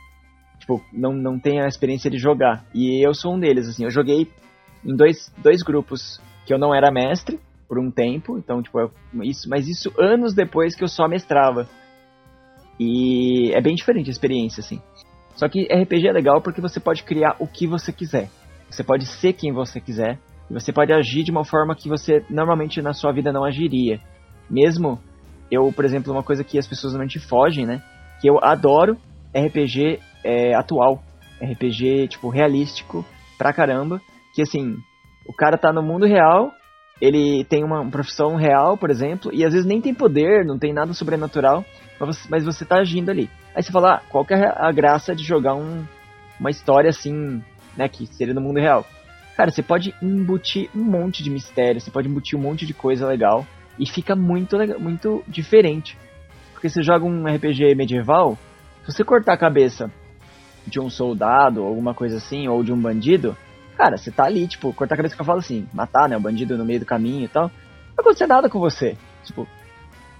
[0.60, 2.66] Tipo, não, não tem a experiência de jogar.
[2.74, 3.86] E eu sou um deles, assim.
[3.86, 4.28] Eu joguei
[4.86, 7.40] em dois, dois grupos que eu não era mestre
[7.70, 8.90] por um tempo, então, tipo, é
[9.24, 11.70] isso, mas isso anos depois que eu só mestrava.
[12.80, 14.82] E é bem diferente a experiência, assim.
[15.36, 18.28] Só que RPG é legal porque você pode criar o que você quiser.
[18.70, 20.18] Você pode ser quem você quiser.
[20.50, 24.00] E você pode agir de uma forma que você normalmente na sua vida não agiria.
[24.50, 25.00] Mesmo
[25.52, 27.84] eu, por exemplo, uma coisa que as pessoas normalmente fogem, né?
[28.20, 28.98] Que eu adoro
[29.34, 31.04] RPG é, atual.
[31.40, 33.06] RPG, tipo, realístico
[33.38, 34.02] pra caramba.
[34.34, 34.76] Que assim,
[35.28, 36.52] o cara tá no mundo real
[37.02, 40.74] ele tem uma profissão real, por exemplo, e às vezes nem tem poder, não tem
[40.74, 41.66] nada sobrenatural,
[42.00, 43.30] mas você, mas você tá agindo ali.
[43.56, 45.84] Aí você fala, ah, qual que é a graça de jogar um,
[46.40, 47.42] uma história assim,
[47.76, 48.86] né, que seria no mundo real?
[49.36, 53.08] Cara, você pode embutir um monte de mistério, você pode embutir um monte de coisa
[53.08, 53.46] legal,
[53.80, 55.98] e fica muito, muito diferente.
[56.52, 58.38] Porque você joga um RPG medieval,
[58.86, 59.90] se você cortar a cabeça
[60.68, 63.36] de um soldado, alguma coisa assim, ou de um bandido,
[63.80, 66.20] Cara, você tá ali, tipo, cortar a cabeça que eu falo assim, matar, né, o
[66.20, 67.44] bandido no meio do caminho e tal.
[67.44, 68.98] Não acontecer nada com você.
[69.24, 69.48] Tipo,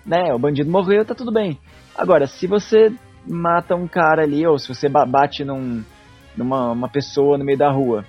[0.06, 1.60] né, o bandido morreu, tá tudo bem.
[1.94, 2.90] Agora, se você
[3.28, 5.84] mata um cara ali, ou se você bate num,
[6.38, 8.06] numa uma pessoa no meio da rua,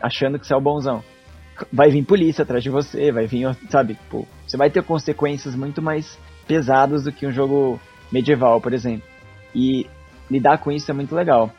[0.00, 1.02] achando que você é o bonzão.
[1.72, 5.82] Vai vir polícia atrás de você, vai vir, sabe, tipo, você vai ter consequências muito
[5.82, 7.80] mais pesadas do que um jogo
[8.12, 9.08] medieval, por exemplo.
[9.52, 9.90] E
[10.30, 11.50] lidar com isso é muito legal.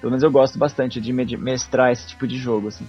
[0.00, 2.86] Pelo menos eu gosto bastante de mestrar esse tipo de jogo, assim.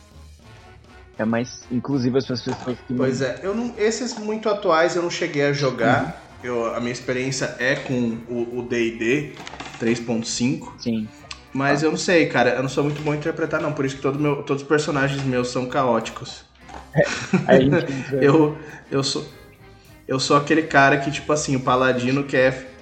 [1.18, 2.56] É mais inclusivo as pessoas
[2.88, 2.94] que.
[2.94, 6.06] Pois é, eu não, esses muito atuais eu não cheguei a jogar.
[6.06, 6.30] Uhum.
[6.42, 9.34] Eu, a minha experiência é com o DD
[9.82, 10.72] 3.5.
[10.78, 11.08] Sim.
[11.54, 11.88] Mas ah.
[11.88, 13.74] eu não sei, cara, eu não sou muito bom em interpretar, não.
[13.74, 16.44] Por isso que todo meu, todos os personagens meus são caóticos.
[17.48, 17.60] É,
[18.26, 18.58] eu,
[18.90, 19.24] eu sou.
[20.08, 22.79] Eu sou aquele cara que, tipo assim, o paladino quer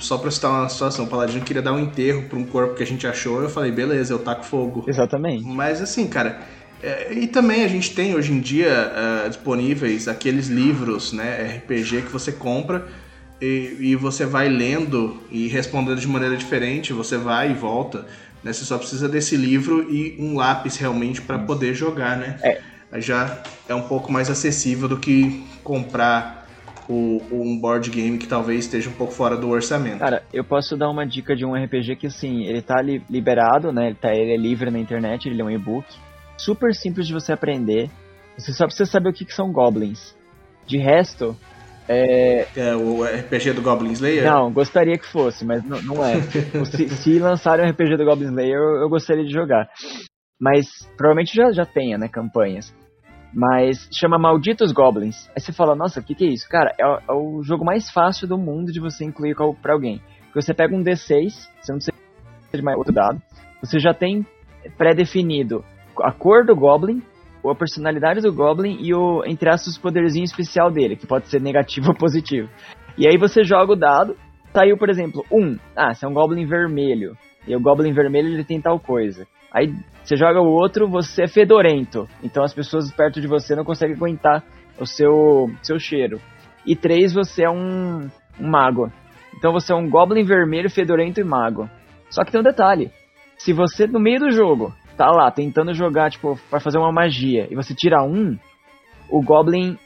[0.00, 2.82] só pra citar uma situação, o Paladino queria dar um enterro pra um corpo que
[2.82, 4.84] a gente achou, eu falei, beleza, eu taco fogo.
[4.86, 5.44] Exatamente.
[5.44, 6.40] Mas assim, cara,
[6.82, 8.92] é, e também a gente tem hoje em dia
[9.24, 12.86] uh, disponíveis aqueles livros, né, RPG que você compra
[13.40, 18.06] e, e, você vai lendo e respondendo de maneira diferente, você vai e volta,
[18.42, 22.38] né, você só precisa desse livro e um lápis realmente para poder jogar, né.
[22.42, 22.60] É.
[23.00, 26.43] Já é um pouco mais acessível do que comprar
[26.88, 29.98] o, um board game que talvez esteja um pouco fora do orçamento.
[29.98, 33.72] Cara, eu posso dar uma dica de um RPG que, assim, ele tá li liberado,
[33.72, 33.86] né?
[33.86, 35.86] Ele, tá, ele é livre na internet, ele é um e-book.
[36.36, 37.90] Super simples de você aprender.
[38.36, 40.14] Você só precisa saber o que, que são goblins.
[40.66, 41.36] De resto,
[41.88, 42.46] é...
[42.56, 42.74] é...
[42.74, 44.24] o RPG do Goblin Slayer?
[44.24, 46.20] Não, gostaria que fosse, mas não, não é.
[46.64, 49.68] se, se lançarem um RPG do Goblin Slayer, eu, eu, gostaria de jogar.
[50.40, 50.66] Mas
[50.96, 52.74] provavelmente já, já tenha, né, campanhas.
[53.34, 55.28] Mas chama Malditos Goblins.
[55.30, 56.48] Aí você fala, nossa, o que, que é isso?
[56.48, 60.00] Cara, é o, é o, jogo mais fácil do mundo de você incluir para alguém.
[60.26, 61.92] Porque você pega um D6, você não precisa
[62.52, 63.20] de mais outro dado.
[63.60, 64.24] Você já tem
[64.78, 65.64] pré-definido
[66.00, 67.02] a cor do Goblin,
[67.44, 71.88] a personalidade do Goblin e o, entre aspas, poderzinho especial dele, que pode ser negativo
[71.92, 72.48] ou positivo.
[72.96, 74.16] E aí você joga o dado,
[74.52, 75.58] saiu, por exemplo, um.
[75.76, 77.16] Ah, você é um Goblin vermelho.
[77.46, 79.26] E o Goblin vermelho ele tem tal coisa.
[79.54, 82.08] Aí você joga o outro, você é fedorento.
[82.22, 84.42] Então as pessoas perto de você não conseguem aguentar
[84.78, 86.20] o seu, seu cheiro.
[86.66, 88.90] E três, você é um, um mago.
[89.36, 91.70] Então você é um Goblin vermelho, fedorento e mago.
[92.10, 92.90] Só que tem um detalhe.
[93.36, 97.48] Se você, no meio do jogo, tá lá tentando jogar, tipo, para fazer uma magia,
[97.50, 98.38] e você tira um,
[99.10, 99.76] o Goblin,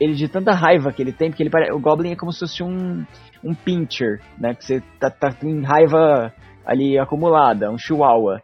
[0.00, 1.72] ele de tanta raiva que ele tem, porque ele pare...
[1.72, 3.04] o Goblin é como se fosse um,
[3.42, 4.54] um pincher, né?
[4.54, 6.32] Que você tá, tá com raiva
[6.64, 8.42] ali acumulada, um chihuahua.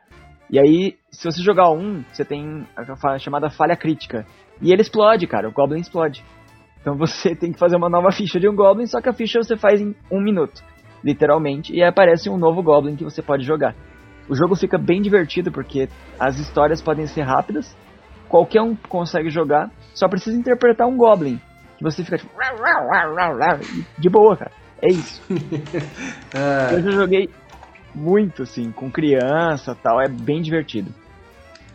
[0.51, 4.27] E aí, se você jogar um, você tem a chamada falha crítica.
[4.61, 5.49] E ele explode, cara.
[5.49, 6.25] O Goblin explode.
[6.81, 9.43] Então você tem que fazer uma nova ficha de um Goblin, só que a ficha
[9.43, 10.63] você faz em um minuto.
[11.03, 11.75] Literalmente.
[11.75, 13.75] E aí aparece um novo Goblin que você pode jogar.
[14.29, 17.77] O jogo fica bem divertido porque as histórias podem ser rápidas.
[18.29, 19.71] Qualquer um consegue jogar.
[19.95, 21.39] Só precisa interpretar um Goblin.
[21.77, 22.33] Que você fica tipo.
[23.99, 24.51] De boa, cara.
[24.81, 25.23] É isso.
[26.73, 27.29] Eu já joguei
[27.95, 30.93] muito, assim, com criança tal, é bem divertido.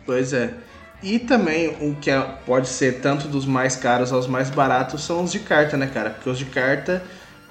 [0.04, 0.54] Pois é.
[1.02, 5.24] E também o que é, pode ser tanto dos mais caros aos mais baratos são
[5.24, 6.10] os de carta, né, cara?
[6.10, 7.02] Porque os de carta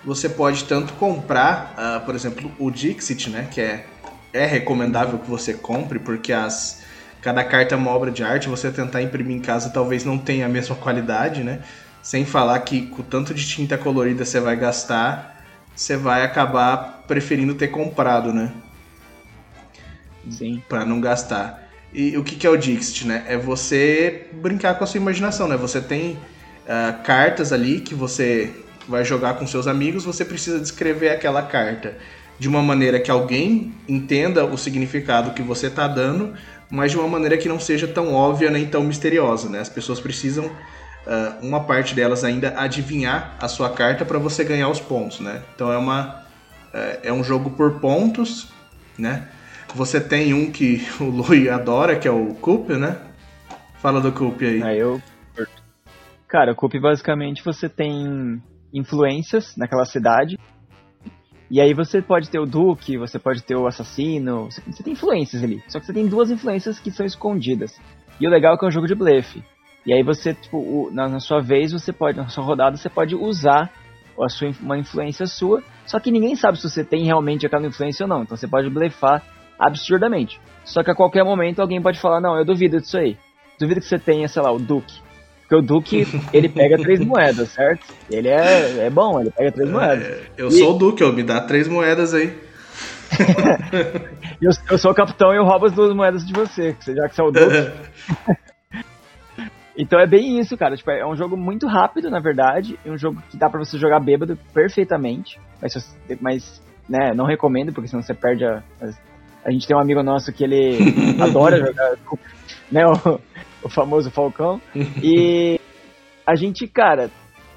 [0.04, 3.48] você pode tanto comprar, uh, por exemplo, o Dixit, né?
[3.52, 3.86] Que é,
[4.32, 6.84] é recomendável que você compre, porque as,
[7.22, 8.48] cada carta é uma obra de arte.
[8.48, 11.60] Você tentar imprimir em casa talvez não tenha a mesma qualidade, né?
[12.02, 15.44] Sem falar que com o tanto de tinta colorida você vai gastar,
[15.76, 18.54] você vai acabar preferindo ter comprado, né?
[20.30, 20.62] Sim.
[20.70, 21.68] Para não gastar.
[21.92, 23.26] E o que, que é o Dixit, né?
[23.28, 25.58] É você brincar com a sua imaginação, né?
[25.58, 28.52] Você tem uh, cartas ali que você
[28.88, 31.98] vai jogar com seus amigos, você precisa descrever aquela carta
[32.38, 36.34] de uma maneira que alguém entenda o significado que você está dando,
[36.70, 39.60] mas de uma maneira que não seja tão óbvia nem tão misteriosa, né?
[39.60, 44.70] As pessoas precisam, uh, uma parte delas ainda, adivinhar a sua carta para você ganhar
[44.70, 45.42] os pontos, né?
[45.56, 46.19] Então é uma
[46.74, 48.52] é, é um jogo por pontos,
[48.98, 49.28] né?
[49.76, 52.98] Você tem um que o Lui adora, que é o Coop, né?
[53.76, 54.62] Fala do Coop aí.
[54.62, 55.02] Aí eu.
[56.28, 58.42] Cara, o Coop basicamente você tem
[58.74, 60.38] influências naquela cidade.
[61.52, 64.94] E aí você pode ter o Duque, você pode ter o assassino, você, você tem
[64.94, 65.64] influências ali.
[65.68, 67.76] Só que você tem duas influências que são escondidas.
[68.20, 69.44] E o legal é que é um jogo de blefe.
[69.86, 72.90] E aí você, tipo, o, na, na, sua vez, você pode, na sua rodada, você
[72.90, 73.72] pode usar
[74.22, 78.04] a sua, uma influência sua, só que ninguém sabe se você tem realmente aquela influência
[78.04, 78.22] ou não.
[78.22, 79.24] Então você pode blefar
[79.58, 80.40] absurdamente.
[80.64, 83.18] Só que a qualquer momento alguém pode falar, não, eu duvido disso aí.
[83.60, 85.02] Duvido que você tenha, sei lá, o Duque.
[85.42, 87.88] Porque o Duque, ele pega três moedas, certo?
[88.08, 90.06] Ele é, é bom, ele pega três moedas.
[90.06, 90.52] É, eu e...
[90.52, 92.38] sou o Duque, eu me dá três moedas aí.
[94.40, 97.16] eu, eu, sou o capitão e eu roubo as duas moedas de você, já que
[97.16, 97.72] você é o Duque.
[99.82, 100.76] Então é bem isso, cara.
[100.76, 102.78] Tipo, é um jogo muito rápido, na verdade.
[102.86, 105.40] É um jogo que dá para você jogar bêbado perfeitamente.
[105.62, 108.64] Mas, mas né, não recomendo, porque senão você perde a,
[109.46, 110.78] A gente tem um amigo nosso que ele
[111.22, 111.96] adora jogar,
[112.72, 113.20] né, o,
[113.64, 114.62] o famoso Falcão.
[115.04, 115.60] E
[116.26, 117.10] a gente, cara,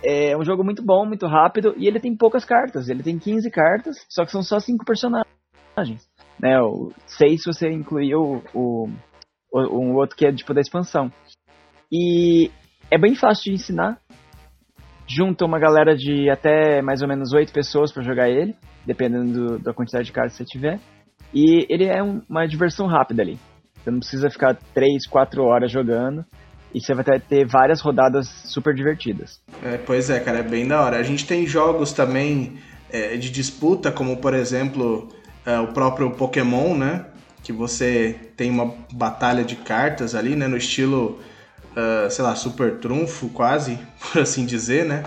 [0.04, 2.88] é um jogo muito bom, muito rápido, e ele tem poucas cartas.
[2.88, 5.26] Ele tem 15 cartas, só que são só 5 personagens.
[6.40, 8.88] Né, o 6 se você incluir o, o,
[9.52, 11.10] o, um outro que é tipo da expansão.
[11.90, 12.50] E
[12.90, 13.98] é bem fácil de ensinar.
[15.14, 18.54] Junta uma galera de até mais ou menos 8 pessoas para jogar ele,
[18.86, 20.80] dependendo do, da quantidade de cartas que você tiver.
[21.34, 23.38] E ele é um, uma diversão rápida ali.
[23.82, 26.24] Você não precisa ficar 3, 4 horas jogando.
[26.74, 29.38] E você vai ter várias rodadas super divertidas.
[29.62, 30.96] É, pois é, cara, é bem da hora.
[30.96, 32.58] A gente tem jogos também
[32.90, 35.08] é, de disputa, como por exemplo
[35.44, 37.04] é, o próprio Pokémon, né?
[37.42, 40.46] Que você tem uma batalha de cartas ali, né?
[40.46, 41.20] No estilo,
[41.76, 43.78] uh, sei lá, super trunfo, quase,
[44.12, 45.02] por assim dizer, né?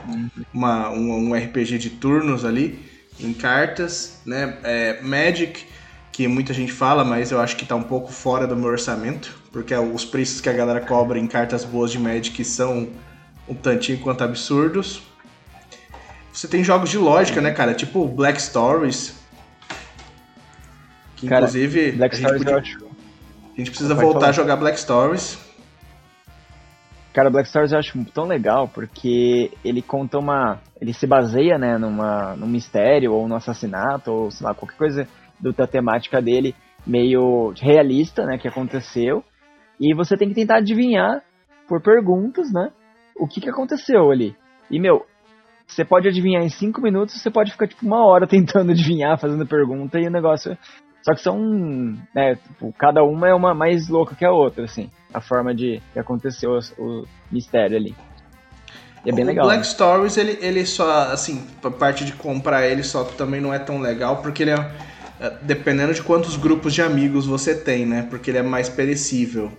[0.54, 2.80] Uma, um, um, RPG de turnos ali
[3.19, 4.58] em cartas, né?
[4.63, 5.65] É, Magic
[6.15, 9.38] que muita gente fala, mas eu acho que está um pouco fora do meu orçamento,
[9.51, 12.88] porque os preços que a galera cobra em cartas boas de Magic são
[13.45, 15.01] um tantinho quanto absurdos.
[16.32, 17.73] Você tem jogos de lógica, né, cara?
[17.73, 19.15] Tipo Black Stories.
[21.17, 21.91] Que cara, inclusive.
[21.91, 22.58] Black a Stories podia...
[22.58, 24.30] A gente precisa voltar falar.
[24.30, 25.38] a jogar Black Stories.
[27.15, 30.60] Cara, Black Stories eu acho tão legal porque ele conta uma.
[30.82, 35.08] Ele se baseia, né, numa, num mistério ou no assassinato ou sei lá, qualquer coisa
[35.39, 36.54] da temática dele
[36.86, 39.23] meio realista, né, que aconteceu.
[39.80, 41.21] E você tem que tentar adivinhar
[41.69, 42.69] por perguntas, né,
[43.17, 44.36] o que, que aconteceu ali.
[44.69, 45.06] E, meu,
[45.65, 49.47] você pode adivinhar em cinco minutos, você pode ficar, tipo, uma hora tentando adivinhar, fazendo
[49.47, 50.58] pergunta, e o negócio...
[51.01, 51.38] Só que são,
[52.13, 55.82] né, tipo, cada uma é uma mais louca que a outra, assim, a forma de
[55.93, 57.95] que aconteceu o, mistério ali.
[59.06, 59.45] E é bem o legal.
[59.45, 59.71] O Black né?
[59.71, 63.80] Stories, ele, ele só, assim, a parte de comprar ele só também não é tão
[63.80, 64.71] legal, porque ele é
[65.19, 68.06] é, dependendo de quantos grupos de amigos você tem, né?
[68.10, 69.51] Porque ele é mais perecível.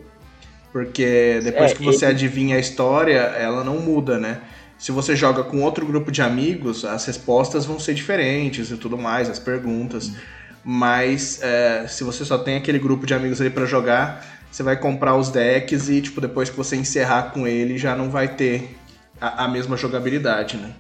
[0.71, 2.13] Porque depois é, que você ele...
[2.13, 4.41] adivinha a história, ela não muda, né?
[4.77, 8.99] Se você joga com outro grupo de amigos, as respostas vão ser diferentes e tudo
[8.99, 10.09] mais, as perguntas.
[10.09, 10.15] Uhum.
[10.63, 14.75] Mas é, se você só tem aquele grupo de amigos ali para jogar, você vai
[14.75, 18.75] comprar os decks e, tipo, depois que você encerrar com ele, já não vai ter
[19.21, 20.73] a, a mesma jogabilidade, né?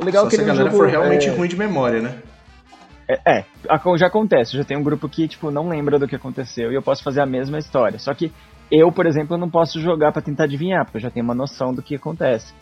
[0.00, 1.30] O legal só é que se a galera jogo, for realmente é...
[1.30, 2.18] ruim de memória, né?
[3.08, 3.44] É, é,
[3.96, 4.56] já acontece.
[4.56, 7.20] Já tem um grupo que, tipo, não lembra do que aconteceu e eu posso fazer
[7.20, 7.96] a mesma história.
[7.96, 8.32] Só que
[8.72, 11.72] eu, por exemplo, não posso jogar para tentar adivinhar, porque eu já tenho uma noção
[11.72, 12.52] do que acontece.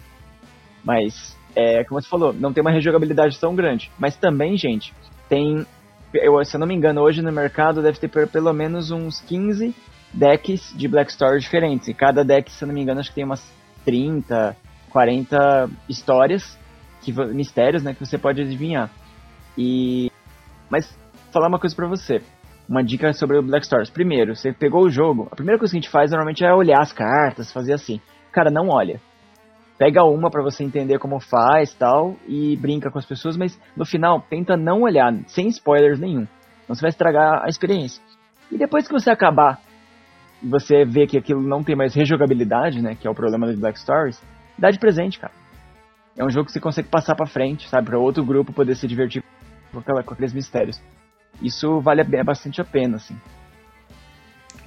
[0.85, 3.91] Mas, é, como você falou, não tem uma rejogabilidade tão grande.
[3.99, 4.93] Mas também, gente,
[5.27, 5.65] tem.
[6.13, 9.75] Eu, se eu não me engano, hoje no mercado deve ter pelo menos uns 15
[10.13, 11.89] decks de Black Story diferentes.
[11.89, 13.45] E cada deck, se eu não me engano, acho que tem umas
[13.85, 14.57] 30,
[14.91, 16.59] 40 histórias,
[17.03, 18.91] que, mistérios, né, que você pode adivinhar.
[19.57, 20.11] E
[20.71, 20.99] mas
[21.33, 22.23] falar uma coisa para você.
[22.69, 23.89] Uma dica sobre o Black Stars.
[23.89, 26.81] Primeiro, você pegou o jogo, a primeira coisa que a gente faz normalmente é olhar
[26.81, 28.01] as cartas, fazer assim.
[28.31, 29.01] Cara, não olha.
[29.79, 33.87] Pega uma para você entender como faz tal e brinca com as pessoas, mas no
[33.87, 36.27] final tenta não olhar, sem spoilers nenhum.
[36.69, 38.03] Não você vai estragar a experiência.
[38.51, 39.61] E depois que você acabar
[40.43, 43.79] você vê que aquilo não tem mais rejogabilidade, né, que é o problema do Black
[43.79, 44.21] Stories,
[44.57, 45.33] dá de presente, cara.
[46.17, 48.87] É um jogo que você consegue passar para frente, sabe, para outro grupo poder se
[48.89, 49.23] divertir
[49.73, 50.81] com, aquela, com aqueles mistérios.
[51.41, 53.17] Isso vale bastante a pena, assim.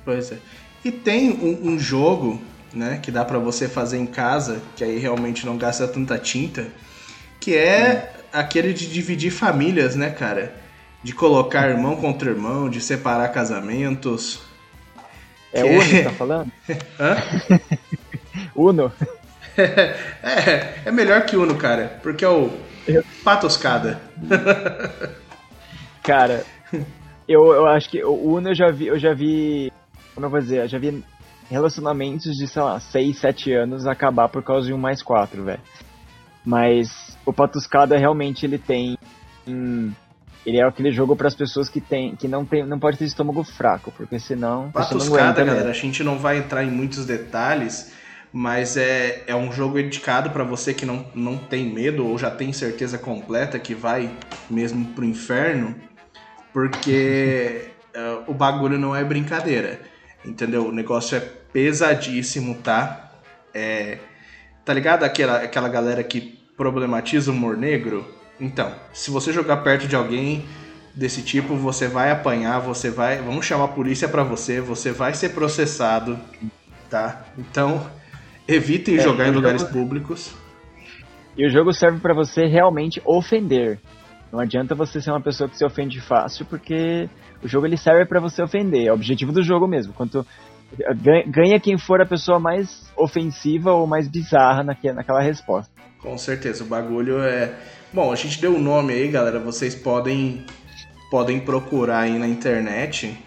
[0.05, 0.38] Pois é.
[0.84, 2.41] E tem um, um jogo,
[2.73, 6.67] né, que dá para você fazer em casa, que aí realmente não gasta tanta tinta,
[7.39, 8.21] que é hum.
[8.31, 10.55] aquele de dividir famílias, né, cara?
[11.03, 14.50] De colocar irmão contra irmão, de separar casamentos.
[15.53, 16.51] É Uno que tá falando?
[16.99, 17.17] Hã?
[18.55, 18.91] Uno?
[19.57, 22.51] é, é melhor que Uno, cara, porque é o
[23.23, 23.99] Patoscada.
[26.03, 26.45] Cara,
[27.27, 29.71] eu, eu acho que o Uno eu já vi, eu já vi,
[30.15, 31.03] como eu vou dizer, eu já vi
[31.49, 35.61] relacionamentos de, sei lá, 6, 7 anos acabar por causa de um mais 4, velho.
[36.45, 38.97] Mas o Patuscada realmente ele tem
[40.45, 43.05] ele é aquele jogo para as pessoas que tem que não tem não pode ter
[43.05, 47.93] estômago fraco, porque senão Patuscada, galera, a gente não vai entrar em muitos detalhes,
[48.33, 52.31] mas é, é um jogo indicado para você que não, não tem medo ou já
[52.31, 54.09] tem certeza completa que vai
[54.49, 55.75] mesmo pro inferno,
[56.53, 59.79] porque uh, o bagulho não é brincadeira,
[60.25, 60.67] entendeu?
[60.67, 63.11] O negócio é pesadíssimo, tá?
[63.53, 63.99] É,
[64.63, 68.20] tá ligado aquela, aquela galera que problematiza o humor negro?
[68.41, 70.43] Então, se você jogar perto de alguém
[70.95, 75.13] desse tipo, você vai apanhar, você vai, vamos chamar a polícia para você, você vai
[75.13, 76.19] ser processado,
[76.89, 77.23] tá?
[77.37, 77.87] Então,
[78.47, 79.73] Evitem é, jogar em lugares jogo...
[79.73, 80.33] públicos.
[81.37, 83.79] E o jogo serve para você realmente ofender.
[84.31, 87.09] Não adianta você ser uma pessoa que se ofende fácil, porque
[87.43, 88.87] o jogo ele serve para você ofender.
[88.87, 89.93] É o objetivo do jogo mesmo.
[89.93, 90.25] Quanto
[91.27, 95.71] ganha quem for a pessoa mais ofensiva ou mais bizarra naquela resposta.
[95.99, 97.53] Com certeza, o bagulho é.
[97.93, 99.37] Bom, a gente deu o nome aí, galera.
[99.37, 100.45] Vocês podem
[101.09, 103.17] podem procurar aí na internet,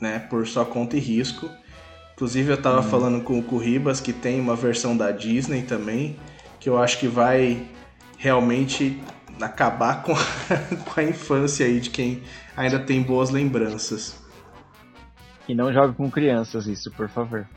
[0.00, 1.50] né, por sua conta e risco.
[2.12, 2.84] Inclusive eu tava hum.
[2.84, 6.16] falando com o Ribas que tem uma versão da Disney também,
[6.60, 7.66] que eu acho que vai
[8.16, 9.02] realmente
[9.40, 10.16] acabar com a,
[10.86, 12.22] com a infância aí de quem
[12.56, 14.14] ainda tem boas lembranças.
[15.48, 17.48] E não joga com crianças isso, por favor.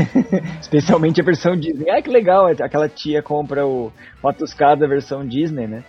[0.60, 1.90] Especialmente a versão Disney.
[1.90, 5.84] Ah, que legal, aquela tia compra o Patuscada versão Disney, né?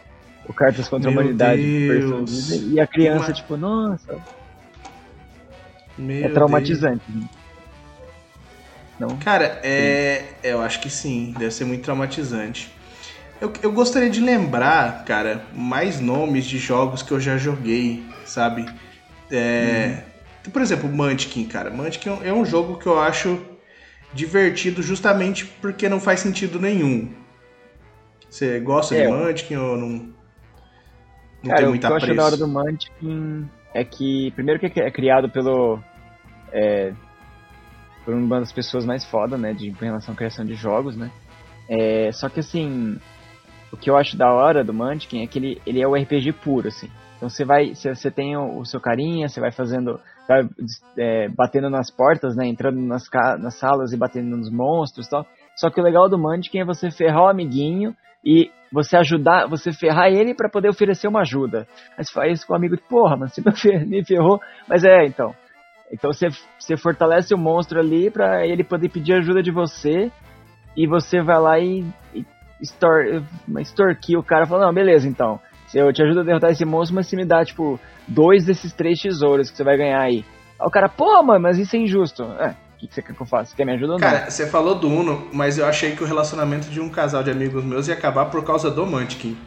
[0.48, 2.00] O Cartas contra Meu a Humanidade Deus.
[2.00, 2.74] versão Disney.
[2.74, 3.34] E a criança, Uma...
[3.34, 4.18] tipo, nossa.
[5.98, 7.04] Meu é traumatizante.
[7.08, 7.30] Deus.
[9.00, 9.18] Não?
[9.18, 10.24] Cara, é.
[10.44, 12.72] Eu acho que sim, deve ser muito traumatizante.
[13.40, 18.66] Eu, eu gostaria de lembrar, cara, mais nomes de jogos que eu já joguei, sabe?
[19.30, 20.02] É,
[20.46, 20.52] hum.
[20.52, 21.70] Por exemplo, Munchkin, cara.
[21.70, 23.40] Munchkin é um jogo que eu acho
[24.14, 27.12] divertido justamente porque não faz sentido nenhum.
[28.30, 29.90] Você gosta é, de Munchkin ou não?
[29.90, 34.60] Não cara, tem muita o que eu acho da hora do Munchkin é que, primeiro
[34.60, 35.80] que é criado pelo...
[36.52, 36.94] É,
[38.04, 41.12] por uma das pessoas mais foda, né, de, em relação à criação de jogos, né?
[41.68, 42.98] É, só que assim,
[43.72, 46.32] o que eu acho da hora do Munchkin é que ele, ele é o RPG
[46.32, 46.90] puro, assim.
[47.18, 50.48] Então você vai, você, tem o, o, seu carinha, você vai fazendo, vai
[50.98, 53.04] é, batendo nas portas, né, entrando nas,
[53.40, 55.26] nas salas e batendo nos monstros tal.
[55.56, 59.72] Só que o legal do Munchkin é você ferrar o amiguinho e você ajudar, você
[59.74, 61.68] ferrar ele para poder oferecer uma ajuda.
[61.98, 63.42] Aí você faz isso com o amigo, porra, mano, você
[63.86, 64.40] me ferrou.
[64.68, 65.34] Mas é, então.
[65.92, 66.28] Então você,
[66.60, 70.12] você fortalece o monstro ali para ele poder pedir ajuda de você
[70.76, 72.26] e você vai lá e, e
[72.62, 73.24] extor,
[73.60, 75.40] extorquir o cara falando, não, beleza, então.
[75.74, 79.00] Eu te ajudo a derrotar esse monstro, mas você me dá, tipo, dois desses três
[79.00, 80.24] tesouros que você vai ganhar aí.
[80.60, 82.24] Aí o cara, pô, mano, mas isso é injusto.
[82.24, 83.52] É, o que, que você quer que eu faça?
[83.52, 84.08] Você quer me ajudar ou não?
[84.08, 87.32] Cara, você falou do Uno, mas eu achei que o relacionamento de um casal de
[87.32, 89.38] amigos meus ia acabar por causa do Munchkin.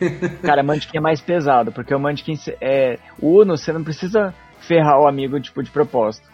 [0.42, 2.98] Cara, Munchkin é mais pesado, porque o Munchkin é.
[3.20, 6.28] O Uno, você não precisa ferrar o amigo, tipo, de propósito.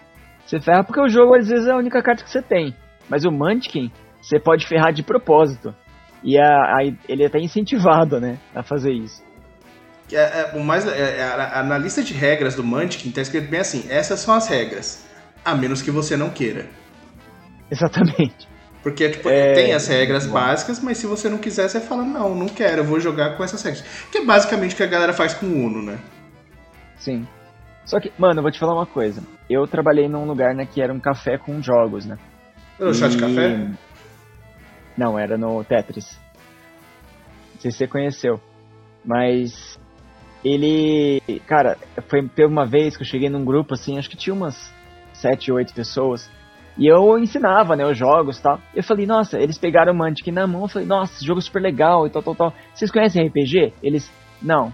[0.44, 2.74] Você ferra porque o jogo, às vezes, é a única carta que você tem.
[3.08, 3.90] Mas o Munchkin,
[4.20, 5.74] você pode ferrar de propósito.
[6.22, 9.22] E a, a, ele é até incentivado, né, a fazer isso.
[10.12, 13.60] É, é, o mais, é, é na lista de regras do Munchkin tá escrito bem
[13.60, 15.04] assim: essas são as regras,
[15.44, 16.66] a menos que você não queira.
[17.70, 18.48] Exatamente.
[18.82, 19.52] Porque tipo, é...
[19.52, 22.84] tem as regras básicas, mas se você não quiser, você fala: não, não quero, eu
[22.84, 23.84] vou jogar com essas regras.
[24.12, 25.98] Que é basicamente o que a galera faz com o Uno, né?
[26.96, 27.26] Sim.
[27.84, 29.22] Só que, mano, eu vou te falar uma coisa.
[29.50, 32.16] Eu trabalhei num lugar né, que era um café com jogos, né?
[32.78, 32.94] No e...
[32.94, 33.68] chá de café?
[34.96, 36.18] Não, era no Tetris.
[37.54, 38.40] Não sei se você conheceu.
[39.04, 39.78] Mas
[40.44, 41.20] ele.
[41.46, 41.76] Cara,
[42.08, 44.72] foi uma vez que eu cheguei num grupo assim, acho que tinha umas
[45.14, 46.30] 7, 8 pessoas.
[46.78, 48.60] E eu ensinava, né, os jogos e tal.
[48.74, 50.62] Eu falei, nossa, eles pegaram o Mantic na mão.
[50.62, 52.54] Eu falei, nossa, jogo é super legal e tal, tal, tal.
[52.74, 53.72] Vocês conhecem RPG?
[53.82, 54.12] Eles,
[54.42, 54.72] não.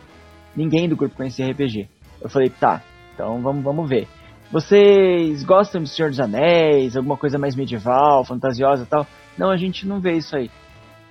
[0.56, 1.88] Ninguém do grupo conhecia RPG.
[2.20, 2.82] Eu falei, tá,
[3.14, 4.08] então vamos, vamos ver.
[4.50, 9.06] Vocês gostam de Senhor dos Anéis, alguma coisa mais medieval, fantasiosa e tal?
[9.38, 10.50] Não, a gente não vê isso aí.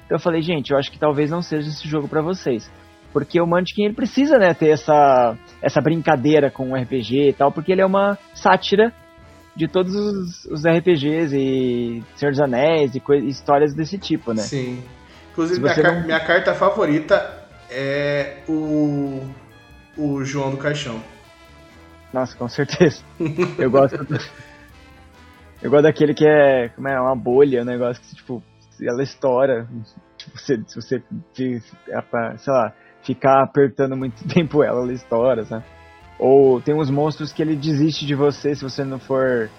[0.06, 2.72] Então eu falei, gente, eu acho que talvez não seja esse jogo para vocês.
[3.12, 7.52] Porque o Munchkin ele precisa, né, ter essa, essa brincadeira com o RPG e tal,
[7.52, 8.94] porque ele é uma sátira
[9.56, 14.42] de todos os, os RPGs e Senhor dos Anéis e histórias desse tipo, né?
[14.42, 14.82] Sim.
[15.32, 15.84] Inclusive, minha, não...
[15.84, 19.22] car minha carta favorita é o,
[19.98, 21.02] o João do Caixão.
[22.14, 23.02] Nossa, com certeza.
[23.58, 24.04] Eu gosto.
[24.04, 24.18] do...
[25.62, 28.44] Eu gosto daquele que é, como é, uma bolha, um negócio que, tipo,
[28.82, 29.68] ela estoura.
[30.18, 31.04] Tipo, se, se você,
[31.88, 32.74] é sei lá,
[33.04, 35.66] ficar apertando muito tempo ela, ela estoura, sabe?
[36.20, 39.50] Ou tem uns monstros que ele desiste de você se você não for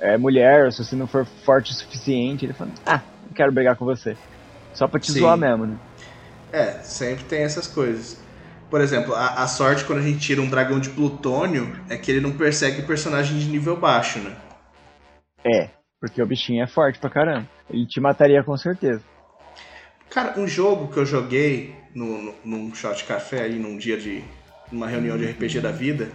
[0.00, 2.46] é, mulher, ou se você não for forte o suficiente.
[2.46, 4.16] Ele fala, ah, não quero brigar com você.
[4.72, 5.20] Só pra te Sim.
[5.20, 5.78] zoar mesmo, né?
[6.52, 8.22] É, sempre tem essas coisas.
[8.70, 12.10] Por exemplo, a, a, sorte quando a gente tira um dragão de plutônio é que
[12.10, 14.34] ele não persegue personagem de nível baixo, né?
[15.44, 15.70] É,
[16.00, 17.46] porque o bichinho é forte pra caramba.
[17.70, 19.02] Ele te mataria com certeza.
[20.16, 24.24] Cara, um jogo que eu joguei no, no, num shot café aí, num dia de.
[24.72, 26.08] numa reunião de RPG da vida,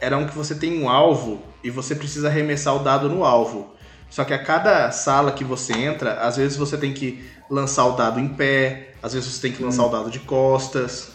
[0.00, 3.74] era um que você tem um alvo e você precisa arremessar o dado no alvo.
[4.08, 7.96] Só que a cada sala que você entra, às vezes você tem que lançar o
[7.96, 9.88] dado em pé, às vezes você tem que lançar hum.
[9.88, 11.10] o dado de costas.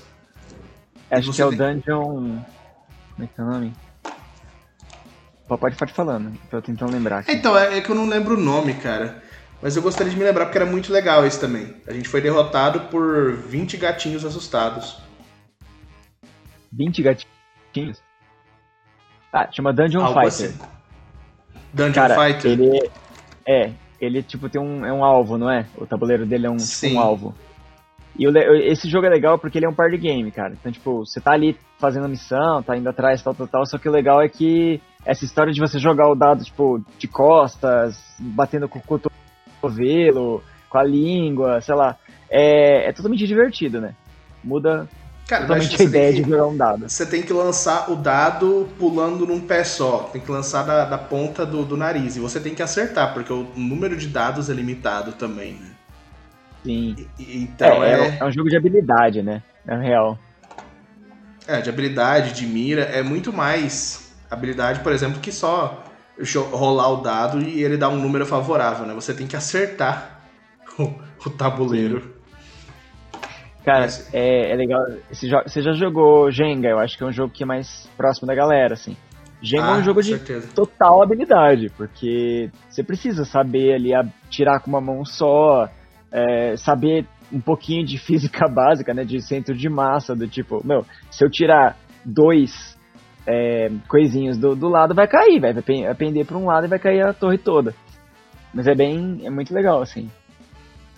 [1.09, 2.41] Acho que é o Dungeon.
[3.15, 3.73] Como é que é o nome?
[5.47, 7.19] Pode, pode falando, pra eu tentando lembrar.
[7.19, 7.31] Aqui.
[7.31, 9.23] Então, é, é, que eu não lembro o nome, cara.
[9.61, 11.73] Mas eu gostaria de me lembrar porque era muito legal esse também.
[11.87, 14.97] A gente foi derrotado por 20 gatinhos assustados.
[16.71, 18.01] 20 gatinhos.
[19.31, 20.49] Ah, chama Dungeon Algo Fighter.
[20.49, 20.59] assim.
[21.73, 22.51] Dungeon Cara, Fighter?
[22.51, 22.89] ele
[23.45, 25.65] é, ele tipo tem um é um alvo, não é?
[25.77, 27.35] O tabuleiro dele é um, tipo, um alvo.
[28.17, 28.25] E
[28.71, 30.53] esse jogo é legal porque ele é um party game, cara.
[30.53, 33.65] Então, tipo, você tá ali fazendo a missão, tá indo atrás, tal, tal, tal.
[33.65, 37.07] Só que o legal é que essa história de você jogar o dado, tipo, de
[37.07, 39.14] costas, batendo com o cotovelo,
[40.69, 41.97] com a língua, sei lá,
[42.29, 43.93] é, é totalmente divertido, né?
[44.43, 44.87] Muda
[45.27, 46.87] Cara, totalmente que a ideia tem de que- jogar um dado.
[46.89, 50.09] Você tem que lançar o dado pulando num pé só.
[50.13, 52.15] Tem que lançar da, da ponta do, do nariz.
[52.15, 55.71] E você tem que acertar, porque o número de dados é limitado também, né?
[56.63, 56.95] Sim.
[57.17, 59.41] E- Então é, é, é, é um jogo de habilidade, né?
[59.65, 60.19] Na real.
[61.47, 62.81] é, de habilidade, de mira.
[62.83, 65.83] É muito mais habilidade, por exemplo, que só
[66.51, 68.93] rolar o dado e ele dar um número favorável, né?
[68.93, 70.21] Você tem que acertar
[70.79, 70.93] o,
[71.25, 72.15] o tabuleiro.
[73.63, 74.79] Cara, é, é legal.
[75.11, 76.67] Esse jo- você já jogou Jenga?
[76.69, 78.95] Eu acho que é um jogo que é mais próximo da galera, assim.
[79.41, 80.47] Jenga é Ah, um jogo com de certeza.
[80.53, 85.67] total habilidade, porque você precisa saber ali atirar com uma mão só,
[86.11, 90.85] é, saber um pouquinho de física básica, né, de centro de massa, do tipo, meu,
[91.11, 92.74] se eu tirar dois
[93.27, 96.65] é, coisinhos do, do lado, vai cair, vai, vai pen- vai pender para um lado
[96.65, 97.73] e vai cair a torre toda.
[98.53, 100.09] Mas é bem, é muito legal, assim.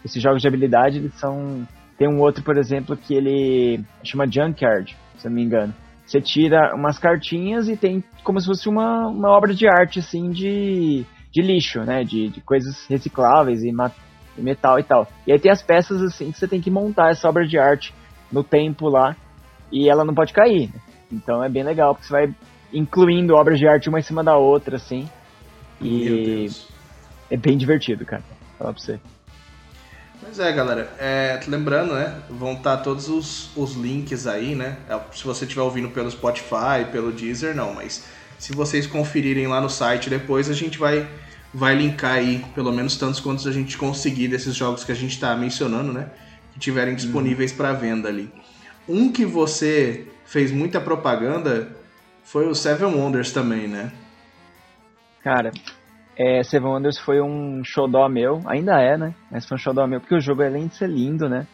[0.03, 1.67] Esses jogos de habilidade, eles são...
[1.97, 5.73] Tem um outro, por exemplo, que ele chama Junkyard, se eu não me engano.
[6.05, 10.30] Você tira umas cartinhas e tem como se fosse uma, uma obra de arte, assim,
[10.30, 11.03] de,
[11.34, 12.03] de lixo, né?
[12.03, 15.07] De, de coisas recicláveis e, e metal e tal.
[15.25, 17.93] E aí tem as peças, assim, que você tem que montar essa obra de arte
[18.32, 19.15] no tempo lá
[19.71, 20.69] e ela não pode cair.
[20.71, 20.80] né?
[21.11, 22.35] Então é bem legal, porque você vai
[22.73, 25.09] incluindo obras de arte uma em cima da outra, assim.
[25.81, 26.49] E
[27.29, 28.23] é bem divertido, cara.
[28.57, 28.99] Falar pra você.
[30.21, 30.91] Pois é, galera.
[30.99, 32.19] É, lembrando, né?
[32.29, 34.77] Vão estar todos os, os links aí, né?
[34.89, 37.73] É, Se você estiver ouvindo pelo Spotify, pelo Deezer, não.
[37.75, 38.03] Mas
[38.37, 41.07] se vocês conferirem lá no site depois, a gente vai,
[41.53, 45.11] vai linkar aí, pelo menos tantos quantos a gente conseguir desses jogos que a gente
[45.11, 46.09] está mencionando, né?
[46.53, 48.31] Que tiverem disponíveis para venda ali.
[48.89, 51.69] Um que você fez muita propaganda
[52.23, 53.91] foi o Seven Wonders também, né?
[55.23, 55.51] Cara,
[56.17, 59.15] é, Seven Wonders foi um xodó meu, ainda é, né?
[59.32, 61.47] Mas foi um xodó meu, porque o jogo, além de ser lindo, né?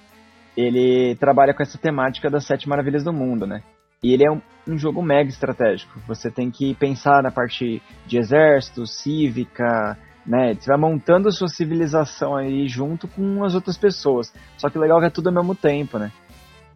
[0.57, 3.63] Ele trabalha com essa temática das sete maravilhas do mundo, né?
[4.03, 5.99] E ele é um, um jogo mega estratégico.
[6.07, 10.55] Você tem que pensar na parte de exército, cívica, né?
[10.55, 14.33] Você vai montando a sua civilização aí junto com as outras pessoas.
[14.57, 16.11] Só que o legal é que é tudo ao mesmo tempo, né?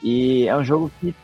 [0.02, 1.16] E é um jogo que,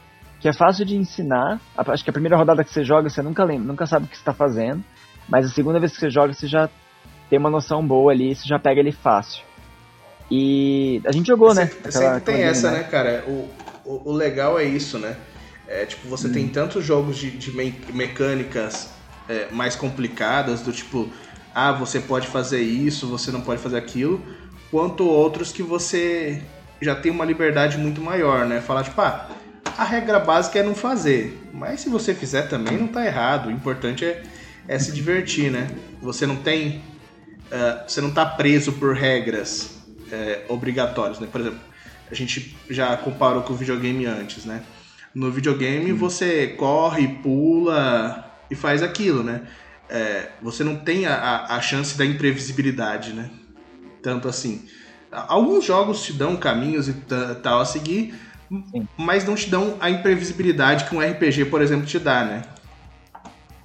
[0.43, 1.61] que é fácil de ensinar.
[1.77, 4.15] Acho que a primeira rodada que você joga, você nunca lembra, nunca sabe o que
[4.17, 4.83] você está fazendo.
[5.29, 6.69] Mas a segunda vez que você joga, você já
[7.29, 9.41] tem uma noção boa ali, você já pega ele fácil.
[10.29, 11.67] E a gente jogou, né?
[11.67, 13.23] Sempre, Aquela- sempre tem aquela essa, game, né, cara?
[13.25, 13.49] O,
[13.85, 15.15] o, o legal é isso, né?
[15.65, 18.89] É, tipo, você tem tantos jogos de, de me- mecânicas
[19.29, 21.09] é, mais complicadas, do tipo,
[21.55, 24.21] ah, você pode fazer isso, você não pode fazer aquilo,
[24.69, 26.43] quanto outros que você
[26.81, 28.59] já tem uma liberdade muito maior, né?
[28.59, 29.29] Falar, tipo, ah,
[29.77, 33.51] a regra básica é não fazer, mas se você fizer também não tá errado, o
[33.51, 34.23] importante é,
[34.67, 35.67] é se divertir, né?
[36.01, 36.83] Você não tem.
[37.51, 41.27] ah, você não tá preso por regras é, obrigatórias, né?
[41.31, 41.59] Por exemplo,
[42.09, 44.63] a gente já comparou com o videogame antes, né?
[45.13, 49.41] No videogame você corre, pula e faz aquilo, né?
[49.89, 53.29] É, você não tem a, a, chance da imprevisibilidade, né?
[54.01, 54.67] Tanto assim.
[55.11, 58.15] Alguns jogos te dão caminhos e ta- tal a seguir,
[58.49, 58.87] Sim.
[58.97, 62.41] mas não te dão a imprevisibilidade que um RPG, por exemplo, te dá, né?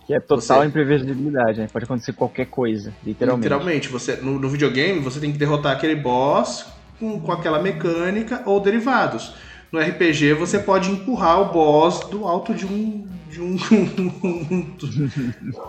[0.06, 1.68] Que é total Você- imprevisibilidade, né?
[1.70, 3.44] Pode acontecer qualquer coisa, literalmente.
[3.44, 6.66] Literalmente, você, no, no videogame você tem que derrotar aquele boss
[6.98, 9.34] com, com aquela mecânica ou derivados.
[9.70, 13.06] No RPG você pode empurrar o boss do alto de um.
[13.28, 13.56] de um.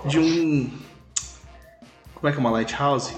[0.08, 0.70] de um.
[2.16, 3.14] Como é que é uma lighthouse?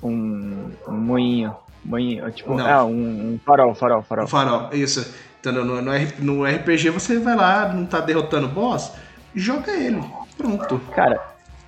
[0.00, 1.56] Um, um moinho.
[1.84, 2.66] Moinho, tipo, Não.
[2.66, 4.24] ah, um, um farol, farol, farol.
[4.24, 5.14] Um farol, isso.
[5.40, 8.94] Então no, no, RPG você vai lá, não tá derrotando o boss,
[9.34, 10.00] joga ele.
[10.36, 10.80] Pronto.
[10.94, 11.20] Cara,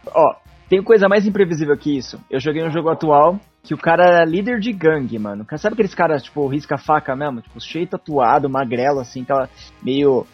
[0.06, 0.36] ó,
[0.68, 2.20] tem coisa mais imprevisível que isso.
[2.30, 5.44] Eu joguei um jogo atual que o cara era líder de gangue, mano.
[5.56, 7.40] Sabe aqueles caras, tipo, risca-faca mesmo?
[7.40, 9.48] Tipo, cheio tatuado, magrelo, assim, aquela
[9.82, 10.26] meio.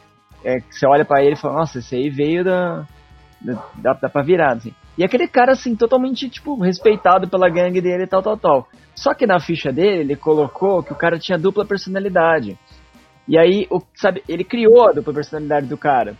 [0.45, 2.87] É, que você olha pra ele e fala, nossa, esse aí veio da.
[3.41, 4.75] da dá, dá pra virar, assim.
[5.01, 8.69] E aquele cara, assim, totalmente, tipo, respeitado pela gangue dele e tal, tal, tal.
[8.95, 12.59] Só que na ficha dele, ele colocou que o cara tinha dupla personalidade.
[13.27, 16.17] E aí, o, sabe, ele criou a dupla personalidade do cara,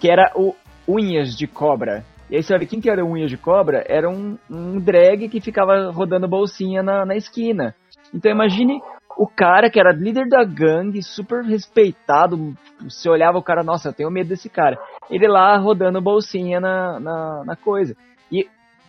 [0.00, 0.54] que era o
[0.88, 2.06] Unhas de Cobra.
[2.30, 3.84] E aí olha, quem que era o Unhas de Cobra?
[3.86, 7.74] Era um, um drag que ficava rodando bolsinha na, na esquina.
[8.14, 8.80] Então imagine
[9.14, 13.92] o cara que era líder da gangue, super respeitado, você olhava o cara, nossa, eu
[13.92, 14.78] tenho medo desse cara.
[15.10, 17.94] Ele lá rodando bolsinha na, na, na coisa.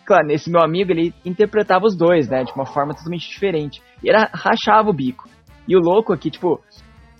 [0.04, 3.82] Claro, esse meu amigo, ele interpretava os dois, né, de uma forma totalmente diferente.
[4.02, 5.28] E era, rachava o bico.
[5.66, 6.60] E o louco aqui, tipo,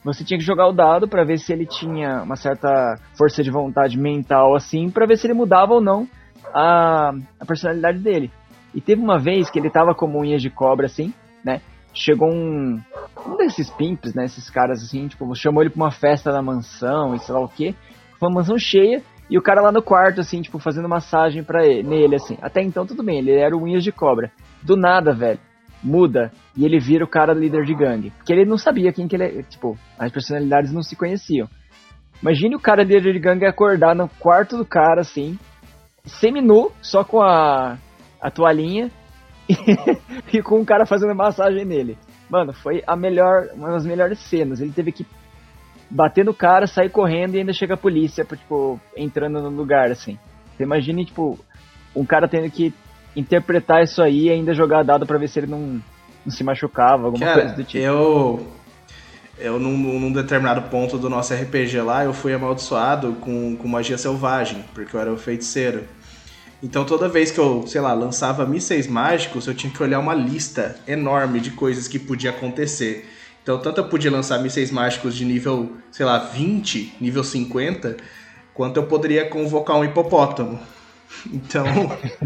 [0.05, 3.51] você tinha que jogar o dado para ver se ele tinha uma certa força de
[3.51, 6.07] vontade mental, assim, para ver se ele mudava ou não
[6.53, 8.31] a, a personalidade dele.
[8.75, 11.61] E teve uma vez que ele tava com unhas de cobra, assim, né?
[11.95, 12.81] chegou um,
[13.25, 14.25] um desses pimps, né?
[14.25, 17.49] Esses caras assim, tipo, chamou ele pra uma festa na mansão e sei lá o
[17.49, 17.75] que.
[18.19, 19.03] Foi uma mansão cheia
[19.35, 22.39] e o cara lá no quarto, assim, tipo, fazendo massagem pra ele, nele, assim.
[22.41, 24.31] Até então tudo bem, ele era o unhas de cobra.
[24.63, 25.41] Do nada, velho,
[25.83, 28.13] muda e ele vira o cara líder de gangue.
[28.13, 31.49] Porque ele não sabia quem que ele é, tipo, as personalidades não se conheciam.
[32.23, 35.37] Imagine o cara líder de gangue acordar no quarto do cara, assim,
[36.05, 37.77] semi-nu, só com a,
[38.21, 38.89] a toalhinha,
[40.33, 41.99] e com um cara fazendo massagem nele.
[42.31, 44.61] Mano, foi a melhor, uma das melhores cenas.
[44.61, 45.05] Ele teve que
[45.91, 50.19] bater no cara, sair correndo e ainda chega a polícia, tipo, entrando no lugar, assim.
[50.57, 51.39] Você imagine, tipo,
[51.95, 52.73] um cara tendo que
[53.17, 55.81] interpretar isso aí e ainda jogar dado para ver se ele não,
[56.25, 57.83] não se machucava, alguma cara, coisa do tipo.
[57.83, 58.47] Eu.
[59.37, 63.99] Eu, num, num, determinado ponto do nosso RPG lá, eu fui amaldiçoado com, com magia
[63.99, 65.83] selvagem, porque eu era o feiticeiro.
[66.63, 70.15] Então toda vez que eu, sei lá, lançava mísseis mágicos, eu tinha que olhar uma
[70.15, 73.11] lista enorme de coisas que podia acontecer.
[73.45, 77.99] Então tanto eu podia lançar mísseis mágicos de nível, sei lá, 20, nível 50,
[78.55, 80.59] quanto eu poderia convocar um hipopótamo.
[81.33, 81.65] Então,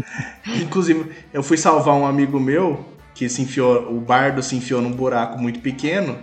[0.59, 4.91] inclusive, eu fui salvar um amigo meu que se enfiou, o bardo se enfiou num
[4.91, 6.17] buraco muito pequeno.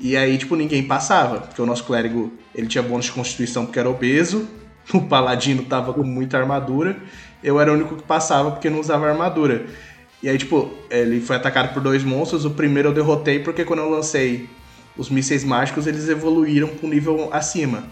[0.00, 3.78] E aí, tipo, ninguém passava, porque o nosso clérigo, ele tinha bônus de constituição porque
[3.78, 4.48] era obeso,
[4.92, 6.96] o paladino tava com muita armadura,
[7.42, 9.66] eu era o único que passava porque não usava armadura.
[10.22, 12.44] E aí, tipo, ele foi atacado por dois monstros.
[12.44, 14.48] O primeiro eu derrotei porque quando eu lancei
[14.96, 17.84] os mísseis mágicos, eles evoluíram para um nível acima.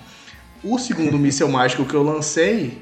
[0.62, 2.78] O segundo míssel mágico que eu lancei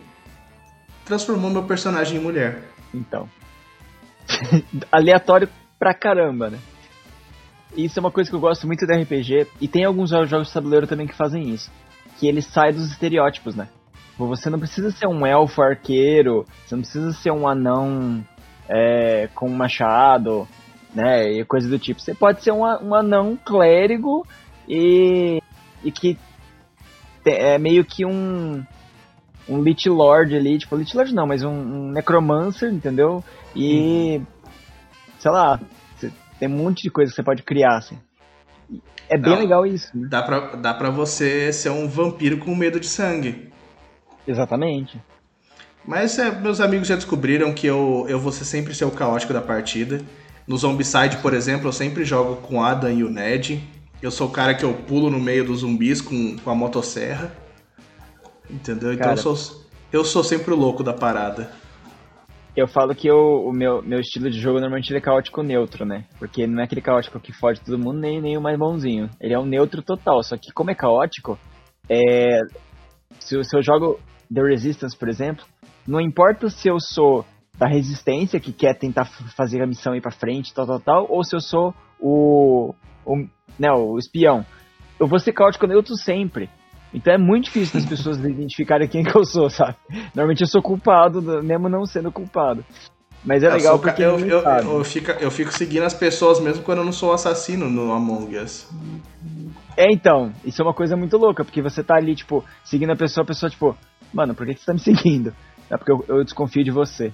[1.04, 2.62] transformou meu personagem em mulher.
[2.92, 3.28] Então.
[4.92, 6.58] Aleatório pra caramba, né?
[7.74, 9.46] Isso é uma coisa que eu gosto muito da RPG.
[9.60, 11.70] E tem alguns jogos de tabuleiro também que fazem isso.
[12.18, 13.68] Que ele sai dos estereótipos, né?
[14.18, 18.24] Você não precisa ser um elfo arqueiro, você não precisa ser um anão
[18.68, 20.46] é, com um machado,
[20.94, 22.00] né, e coisa do tipo.
[22.00, 24.26] Você pode ser um, um anão clérigo
[24.68, 25.42] e,
[25.82, 26.18] e que
[27.24, 28.64] é meio que um
[29.48, 33.24] um Lich Lord ali, tipo, Lich Lord não, mas um, um Necromancer, entendeu?
[33.56, 34.26] E, uhum.
[35.18, 35.58] sei lá,
[36.38, 37.98] tem um monte de coisa que você pode criar, assim.
[39.08, 39.96] É bem legal isso.
[39.96, 40.06] Né?
[40.10, 43.50] Dá, pra, dá pra você ser um vampiro com medo de sangue.
[44.26, 45.00] Exatamente.
[45.88, 49.32] Mas é, meus amigos já descobriram que eu, eu vou ser sempre ser o caótico
[49.32, 50.02] da partida.
[50.46, 53.66] No Zombicide, por exemplo, eu sempre jogo com o Adam e o Ned.
[54.02, 57.32] Eu sou o cara que eu pulo no meio dos zumbis com, com a motosserra.
[58.50, 58.92] Entendeu?
[58.92, 61.50] Então cara, eu, sou, eu sou sempre o louco da parada.
[62.54, 66.04] Eu falo que eu, o meu, meu estilo de jogo normalmente é caótico neutro, né?
[66.18, 69.08] Porque não é aquele caótico que foge todo mundo, nem, nem o mais bonzinho.
[69.18, 70.22] Ele é um neutro total.
[70.22, 71.38] Só que como é caótico,
[71.88, 72.42] é,
[73.18, 73.98] se, se eu jogo
[74.30, 75.46] The Resistance, por exemplo,
[75.88, 77.24] não importa se eu sou
[77.58, 81.24] da resistência que quer tentar fazer a missão ir para frente, tal, tal, tal, ou
[81.24, 82.74] se eu sou o,
[83.06, 83.16] o,
[83.58, 84.44] né, o espião.
[85.00, 86.50] Eu vou ser caótico neutro sempre.
[86.92, 89.76] Então é muito difícil das pessoas identificarem quem que eu sou, sabe?
[90.14, 92.64] Normalmente eu sou culpado, mesmo não sendo culpado.
[93.24, 94.02] Mas é eu legal porque.
[94.02, 97.68] Eu, eu, eu, fico, eu fico seguindo as pessoas mesmo quando eu não sou assassino
[97.68, 98.68] no Among Us.
[99.76, 102.96] É, então, isso é uma coisa muito louca, porque você tá ali, tipo, seguindo a
[102.96, 103.76] pessoa, a pessoa, tipo,
[104.12, 105.32] mano, por que você tá me seguindo?
[105.70, 107.12] É porque eu, eu desconfio de você.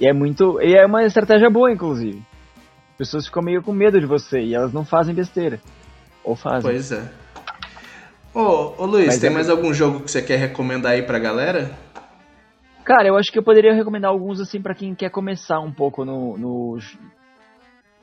[0.00, 0.60] E é muito.
[0.60, 2.22] E é uma estratégia boa, inclusive.
[2.92, 5.60] As pessoas ficam meio com medo de você e elas não fazem besteira.
[6.24, 6.70] Ou fazem.
[6.70, 7.10] Pois é.
[8.34, 9.32] Ô, ô Luiz, Mas tem é...
[9.32, 11.70] mais algum jogo que você quer recomendar aí pra galera?
[12.84, 16.04] Cara, eu acho que eu poderia recomendar alguns assim para quem quer começar um pouco
[16.04, 16.78] no, no,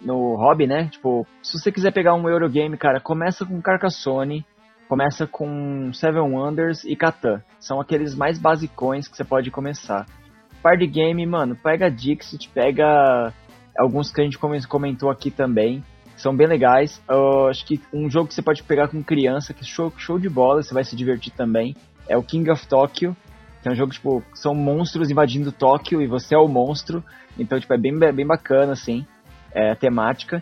[0.02, 0.88] no hobby, né?
[0.90, 4.46] Tipo, se você quiser pegar um Eurogame, cara, começa com Carcassonne,
[4.90, 7.44] começa com Seven Wonders e Catan.
[7.60, 10.08] São aqueles mais basicões que você pode começar.
[10.64, 13.32] Party game, mano, pega Dixit, pega
[13.78, 15.84] alguns que a gente comentou aqui também.
[16.18, 17.00] São bem legais.
[17.50, 20.28] Acho que um jogo que você pode pegar com criança, que é show, show de
[20.28, 21.76] bola, você vai se divertir também,
[22.10, 23.16] é o King of Tokyo.
[23.62, 27.04] Que é um jogo, tipo, são monstros invadindo Tóquio e você é o monstro.
[27.38, 29.06] Então, tipo, é bem, bem bacana, assim,
[29.54, 30.42] é, a temática.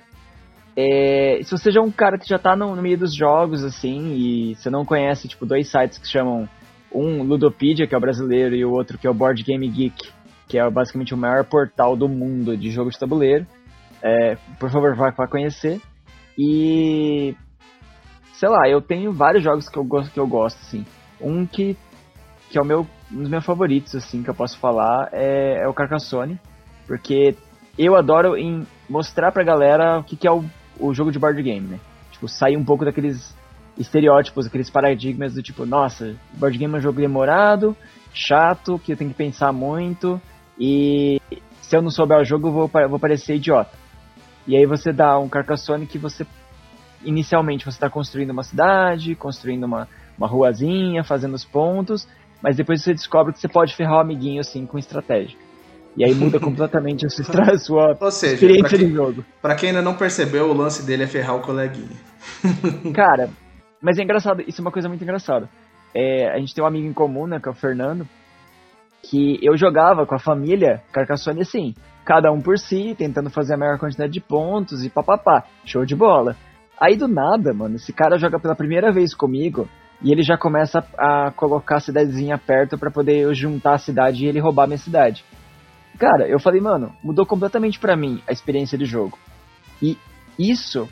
[0.79, 3.63] É, se você já é um cara que já tá no, no, meio dos jogos,
[3.63, 6.47] assim, e você não conhece, tipo, dois sites que chamam
[6.93, 10.11] um Ludopedia, que é o brasileiro, e o outro que é o Board Game Geek,
[10.47, 13.47] que é basicamente o maior portal do mundo de jogos de tabuleiro,
[14.03, 15.81] é, por favor, vá, vá conhecer.
[16.37, 17.35] E
[18.33, 20.85] sei lá, eu tenho vários jogos que eu gosto que eu gosto assim.
[21.19, 21.75] Um que
[22.49, 25.67] que é o meu um dos meus favoritos assim que eu posso falar é, é
[25.67, 26.39] o Carcassonne,
[26.85, 27.35] porque
[27.77, 30.43] eu adoro em mostrar pra galera o que, que é o,
[30.79, 31.79] o jogo de board game, né?
[32.11, 33.35] Tipo, sair um pouco daqueles
[33.77, 37.75] estereótipos, aqueles paradigmas do tipo, nossa, board game é um jogo demorado,
[38.13, 40.19] chato, que eu tenho que pensar muito,
[40.59, 41.21] e
[41.61, 43.71] se eu não souber o jogo, eu vou, vou parecer idiota.
[44.47, 46.25] E aí você dá um Carcassonne que você,
[47.03, 52.07] inicialmente, você está construindo uma cidade, construindo uma, uma ruazinha, fazendo os pontos,
[52.41, 55.37] mas depois você descobre que você pode ferrar o amiguinho, assim, com estratégia.
[55.97, 57.09] E aí muda completamente a
[57.57, 59.25] sua, a Ou seja, experiência quem, de jogo.
[59.41, 61.97] Pra quem ainda não percebeu, o lance dele é ferrar o coleguinha.
[62.93, 63.29] Cara,
[63.81, 65.49] mas é engraçado, isso é uma coisa muito engraçada.
[65.95, 68.07] É, a gente tem um amigo em comum, né, que é o Fernando,
[69.01, 71.73] que eu jogava com a família Carcassonne assim,
[72.05, 75.95] cada um por si, tentando fazer a maior quantidade de pontos e papapá, show de
[75.95, 76.35] bola.
[76.79, 79.67] Aí do nada, mano, esse cara joga pela primeira vez comigo
[80.01, 84.23] e ele já começa a colocar a cidadezinha perto para poder eu juntar a cidade
[84.23, 85.25] e ele roubar minha cidade.
[85.97, 89.17] Cara, eu falei, mano, mudou completamente para mim a experiência de jogo.
[89.81, 89.97] E
[90.37, 90.87] isso,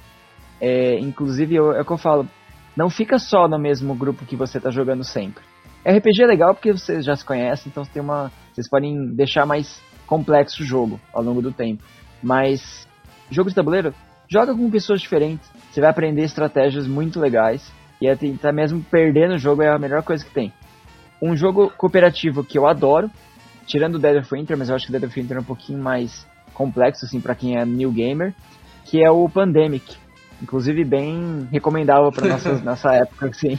[0.60, 2.28] é, inclusive, é o que eu falo,
[2.76, 5.43] não fica só no mesmo grupo que você tá jogando sempre.
[5.86, 9.82] RPG é legal porque vocês já se conhecem, então tem uma, vocês podem deixar mais
[10.08, 11.84] complexo o jogo ao longo do tempo.
[12.24, 12.88] Mas
[13.30, 13.93] jogo de tabuleiro,
[14.28, 15.47] joga com pessoas diferentes.
[15.72, 20.01] Você vai aprender estratégias muito legais e até mesmo perder no jogo é a melhor
[20.03, 20.51] coisa que tem.
[21.22, 23.10] Um jogo cooperativo que eu adoro,
[23.66, 25.80] tirando o Dead of Winter, mas eu acho que Dead of Winter é um pouquinho
[25.80, 28.34] mais complexo assim para quem é new gamer,
[28.86, 29.97] que é o Pandemic.
[30.41, 33.57] Inclusive bem recomendável para nossa, nossa época, assim.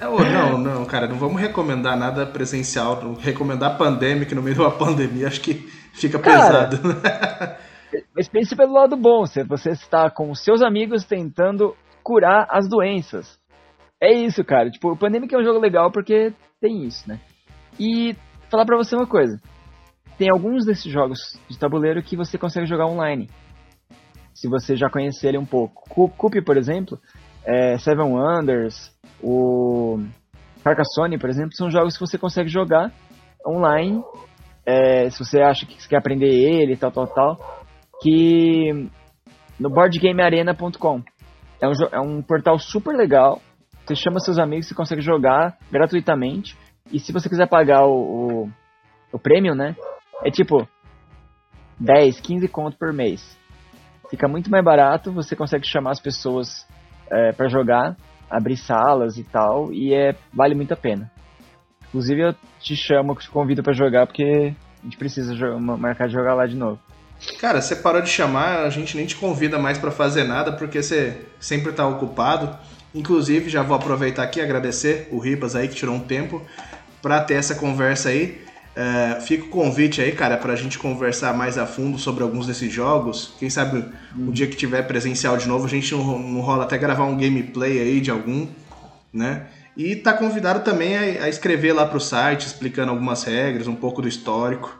[0.00, 3.14] Não, não, cara, não vamos recomendar nada presencial.
[3.20, 5.54] Recomendar Pandemic no meio de uma pandemia, acho que
[5.92, 6.78] fica cara, pesado.
[8.14, 13.38] Mas pense pelo lado bom, se você está com seus amigos tentando curar as doenças.
[14.00, 14.70] É isso, cara.
[14.70, 17.20] Tipo, o Pandemic é um jogo legal porque tem isso, né?
[17.78, 18.16] E
[18.50, 19.40] falar pra você uma coisa.
[20.16, 21.18] Tem alguns desses jogos
[21.48, 23.30] de tabuleiro que você consegue jogar online.
[24.34, 25.88] Se você já conhecer ele um pouco.
[26.16, 26.98] Coop, por exemplo,
[27.44, 28.92] é, Seven Wonders,
[29.22, 29.98] o
[30.64, 32.92] Carcassonne, por exemplo, são jogos que você consegue jogar
[33.46, 34.02] online.
[34.66, 37.64] É, se você acha que você quer aprender ele, tal, tal, tal.
[38.02, 38.88] Que
[39.58, 41.02] no boardgamearena.com.
[41.60, 43.40] É um, é um portal super legal.
[43.86, 46.56] Você chama seus amigos, você consegue jogar gratuitamente.
[46.90, 48.50] E se você quiser pagar o, o,
[49.12, 49.76] o prêmio, né?
[50.24, 50.66] É tipo
[51.78, 53.36] 10, 15 conto por mês.
[54.10, 56.66] Fica muito mais barato, você consegue chamar as pessoas
[57.10, 57.96] é, para jogar,
[58.30, 61.10] abrir salas e tal, e é vale muito a pena.
[61.88, 66.14] Inclusive eu te chamo, te convido para jogar porque a gente precisa jogar, marcar de
[66.14, 66.78] jogar lá de novo.
[67.40, 70.82] Cara, você parou de chamar, a gente nem te convida mais para fazer nada porque
[70.82, 72.56] você sempre tá ocupado.
[72.94, 76.42] Inclusive, já vou aproveitar aqui e agradecer o Ribas aí que tirou um tempo
[77.02, 78.40] para ter essa conversa aí.
[78.76, 82.46] É, fica o convite aí, cara, para a gente conversar mais a fundo sobre alguns
[82.46, 83.34] desses jogos.
[83.38, 83.84] Quem sabe
[84.16, 87.16] o dia que tiver presencial de novo, a gente não, não rola até gravar um
[87.16, 88.46] gameplay aí de algum,
[89.12, 89.48] né?
[89.76, 94.00] E tá convidado também a, a escrever lá pro site, explicando algumas regras, um pouco
[94.00, 94.76] do histórico.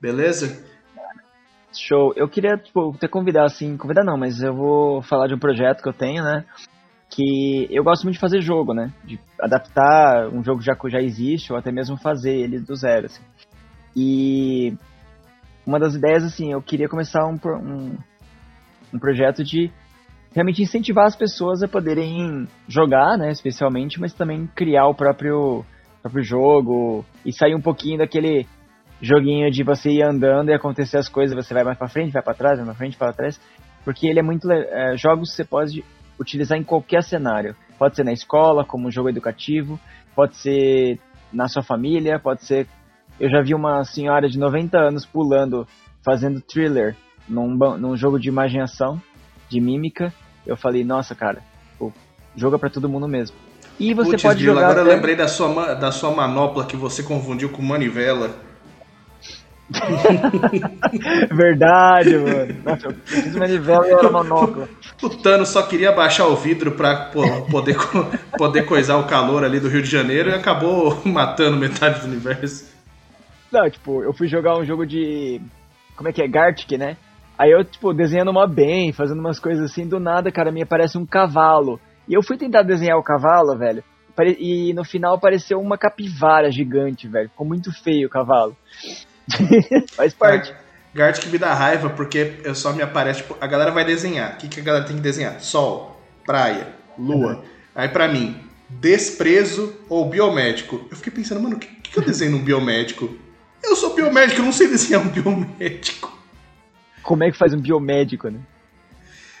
[0.00, 0.62] Beleza?
[1.72, 2.12] Show.
[2.16, 5.82] Eu queria, tipo, ter convidado assim, convidar não, mas eu vou falar de um projeto
[5.82, 6.44] que eu tenho, né?
[7.10, 8.92] Que eu gosto muito de fazer jogo, né?
[9.04, 13.22] De adaptar um jogo já já existe ou até mesmo fazer ele do zero, assim.
[13.96, 14.72] E
[15.66, 17.98] uma das ideias, assim, eu queria começar um, um,
[18.94, 19.70] um projeto de
[20.32, 25.64] realmente incentivar as pessoas a poderem jogar, né, especialmente, mas também criar o próprio,
[26.00, 28.46] próprio jogo e sair um pouquinho daquele
[29.02, 32.22] joguinho de você ir andando e acontecer as coisas, você vai mais para frente, vai
[32.22, 33.40] para trás, vai para frente, para trás,
[33.84, 35.84] porque ele é muito é, jogos você pode
[36.20, 37.56] utilizar em qualquer cenário.
[37.78, 39.80] Pode ser na escola, como um jogo educativo,
[40.14, 41.00] pode ser
[41.32, 42.68] na sua família, pode ser.
[43.18, 45.66] Eu já vi uma senhora de 90 anos pulando,
[46.04, 46.94] fazendo thriller
[47.28, 49.00] num, num jogo de imaginação,
[49.48, 50.12] de mímica.
[50.46, 51.42] Eu falei, nossa, cara,
[51.78, 51.90] pô,
[52.36, 53.36] joga para todo mundo mesmo.
[53.78, 54.64] E você Puts, pode jogar.
[54.64, 58.49] Agora eu lembrei da sua, da sua manopla que você confundiu com manivela.
[61.30, 62.56] Verdade, mano.
[62.64, 64.68] Nossa, eu fiz manivela e era monóculo.
[65.02, 67.10] O só queria baixar o vidro pra
[67.50, 67.76] poder,
[68.36, 72.70] poder coisar o calor ali do Rio de Janeiro e acabou matando metade do universo.
[73.50, 75.40] Não, tipo, eu fui jogar um jogo de.
[75.96, 76.28] Como é que é?
[76.28, 76.96] Gartic, né?
[77.38, 80.98] Aí eu, tipo, desenhando uma bem, fazendo umas coisas assim, do nada, cara, me aparece
[80.98, 81.80] um cavalo.
[82.08, 83.82] E eu fui tentar desenhar o cavalo, velho.
[84.38, 87.30] E no final apareceu uma capivara gigante, velho.
[87.30, 88.54] Ficou muito feio o cavalo.
[89.92, 90.54] Faz parte.
[90.94, 94.34] Gart que me dá raiva porque eu só me aparece, tipo, a galera vai desenhar.
[94.34, 95.40] O que, que a galera tem que desenhar?
[95.40, 96.68] Sol, praia,
[96.98, 97.36] lua.
[97.36, 97.44] Uhum.
[97.74, 98.36] Aí para mim,
[98.68, 100.86] desprezo ou biomédico.
[100.90, 103.16] Eu fiquei pensando, mano, o que, que eu desenho num biomédico?
[103.62, 106.18] Eu sou biomédico, eu não sei desenhar um biomédico.
[107.02, 108.40] Como é que faz um biomédico, né?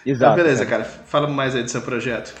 [0.04, 0.32] Exato.
[0.32, 0.84] Então, beleza, cara.
[0.84, 1.02] cara.
[1.06, 2.34] Fala mais aí do seu projeto.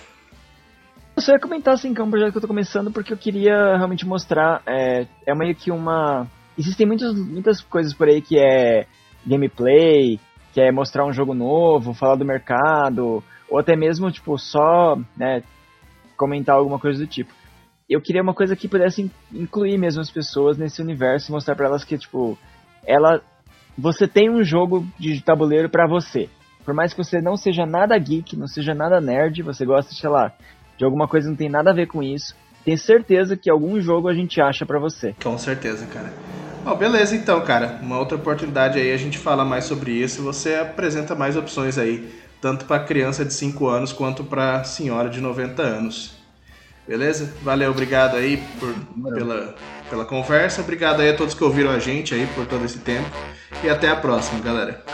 [1.16, 3.16] Eu só ia comentar assim que é um projeto que eu tô começando porque eu
[3.16, 4.62] queria realmente mostrar.
[4.66, 6.26] É, é meio que uma.
[6.60, 8.86] Existem muitas, muitas coisas por aí que é
[9.26, 10.20] gameplay,
[10.52, 15.42] que é mostrar um jogo novo, falar do mercado, ou até mesmo, tipo, só, né,
[16.18, 17.32] comentar alguma coisa do tipo.
[17.88, 21.82] Eu queria uma coisa que pudesse incluir mesmo as pessoas nesse universo mostrar para elas
[21.82, 22.38] que, tipo,
[22.86, 23.22] ela.
[23.78, 26.28] Você tem um jogo de tabuleiro para você.
[26.62, 30.10] Por mais que você não seja nada geek, não seja nada nerd, você gosta, sei
[30.10, 30.30] lá,
[30.76, 32.36] de alguma coisa que não tem nada a ver com isso,
[32.66, 35.14] tem certeza que algum jogo a gente acha para você.
[35.22, 36.12] Com certeza, cara.
[36.62, 37.78] Bom, beleza então, cara.
[37.82, 40.22] Uma outra oportunidade aí a gente fala mais sobre isso.
[40.22, 45.20] Você apresenta mais opções aí, tanto para criança de 5 anos quanto para senhora de
[45.20, 46.20] 90 anos.
[46.86, 47.32] Beleza?
[47.42, 48.74] Valeu, obrigado aí por,
[49.14, 49.54] pela,
[49.88, 50.60] pela conversa.
[50.60, 53.08] Obrigado aí a todos que ouviram a gente aí por todo esse tempo.
[53.62, 54.84] E até a próxima, galera.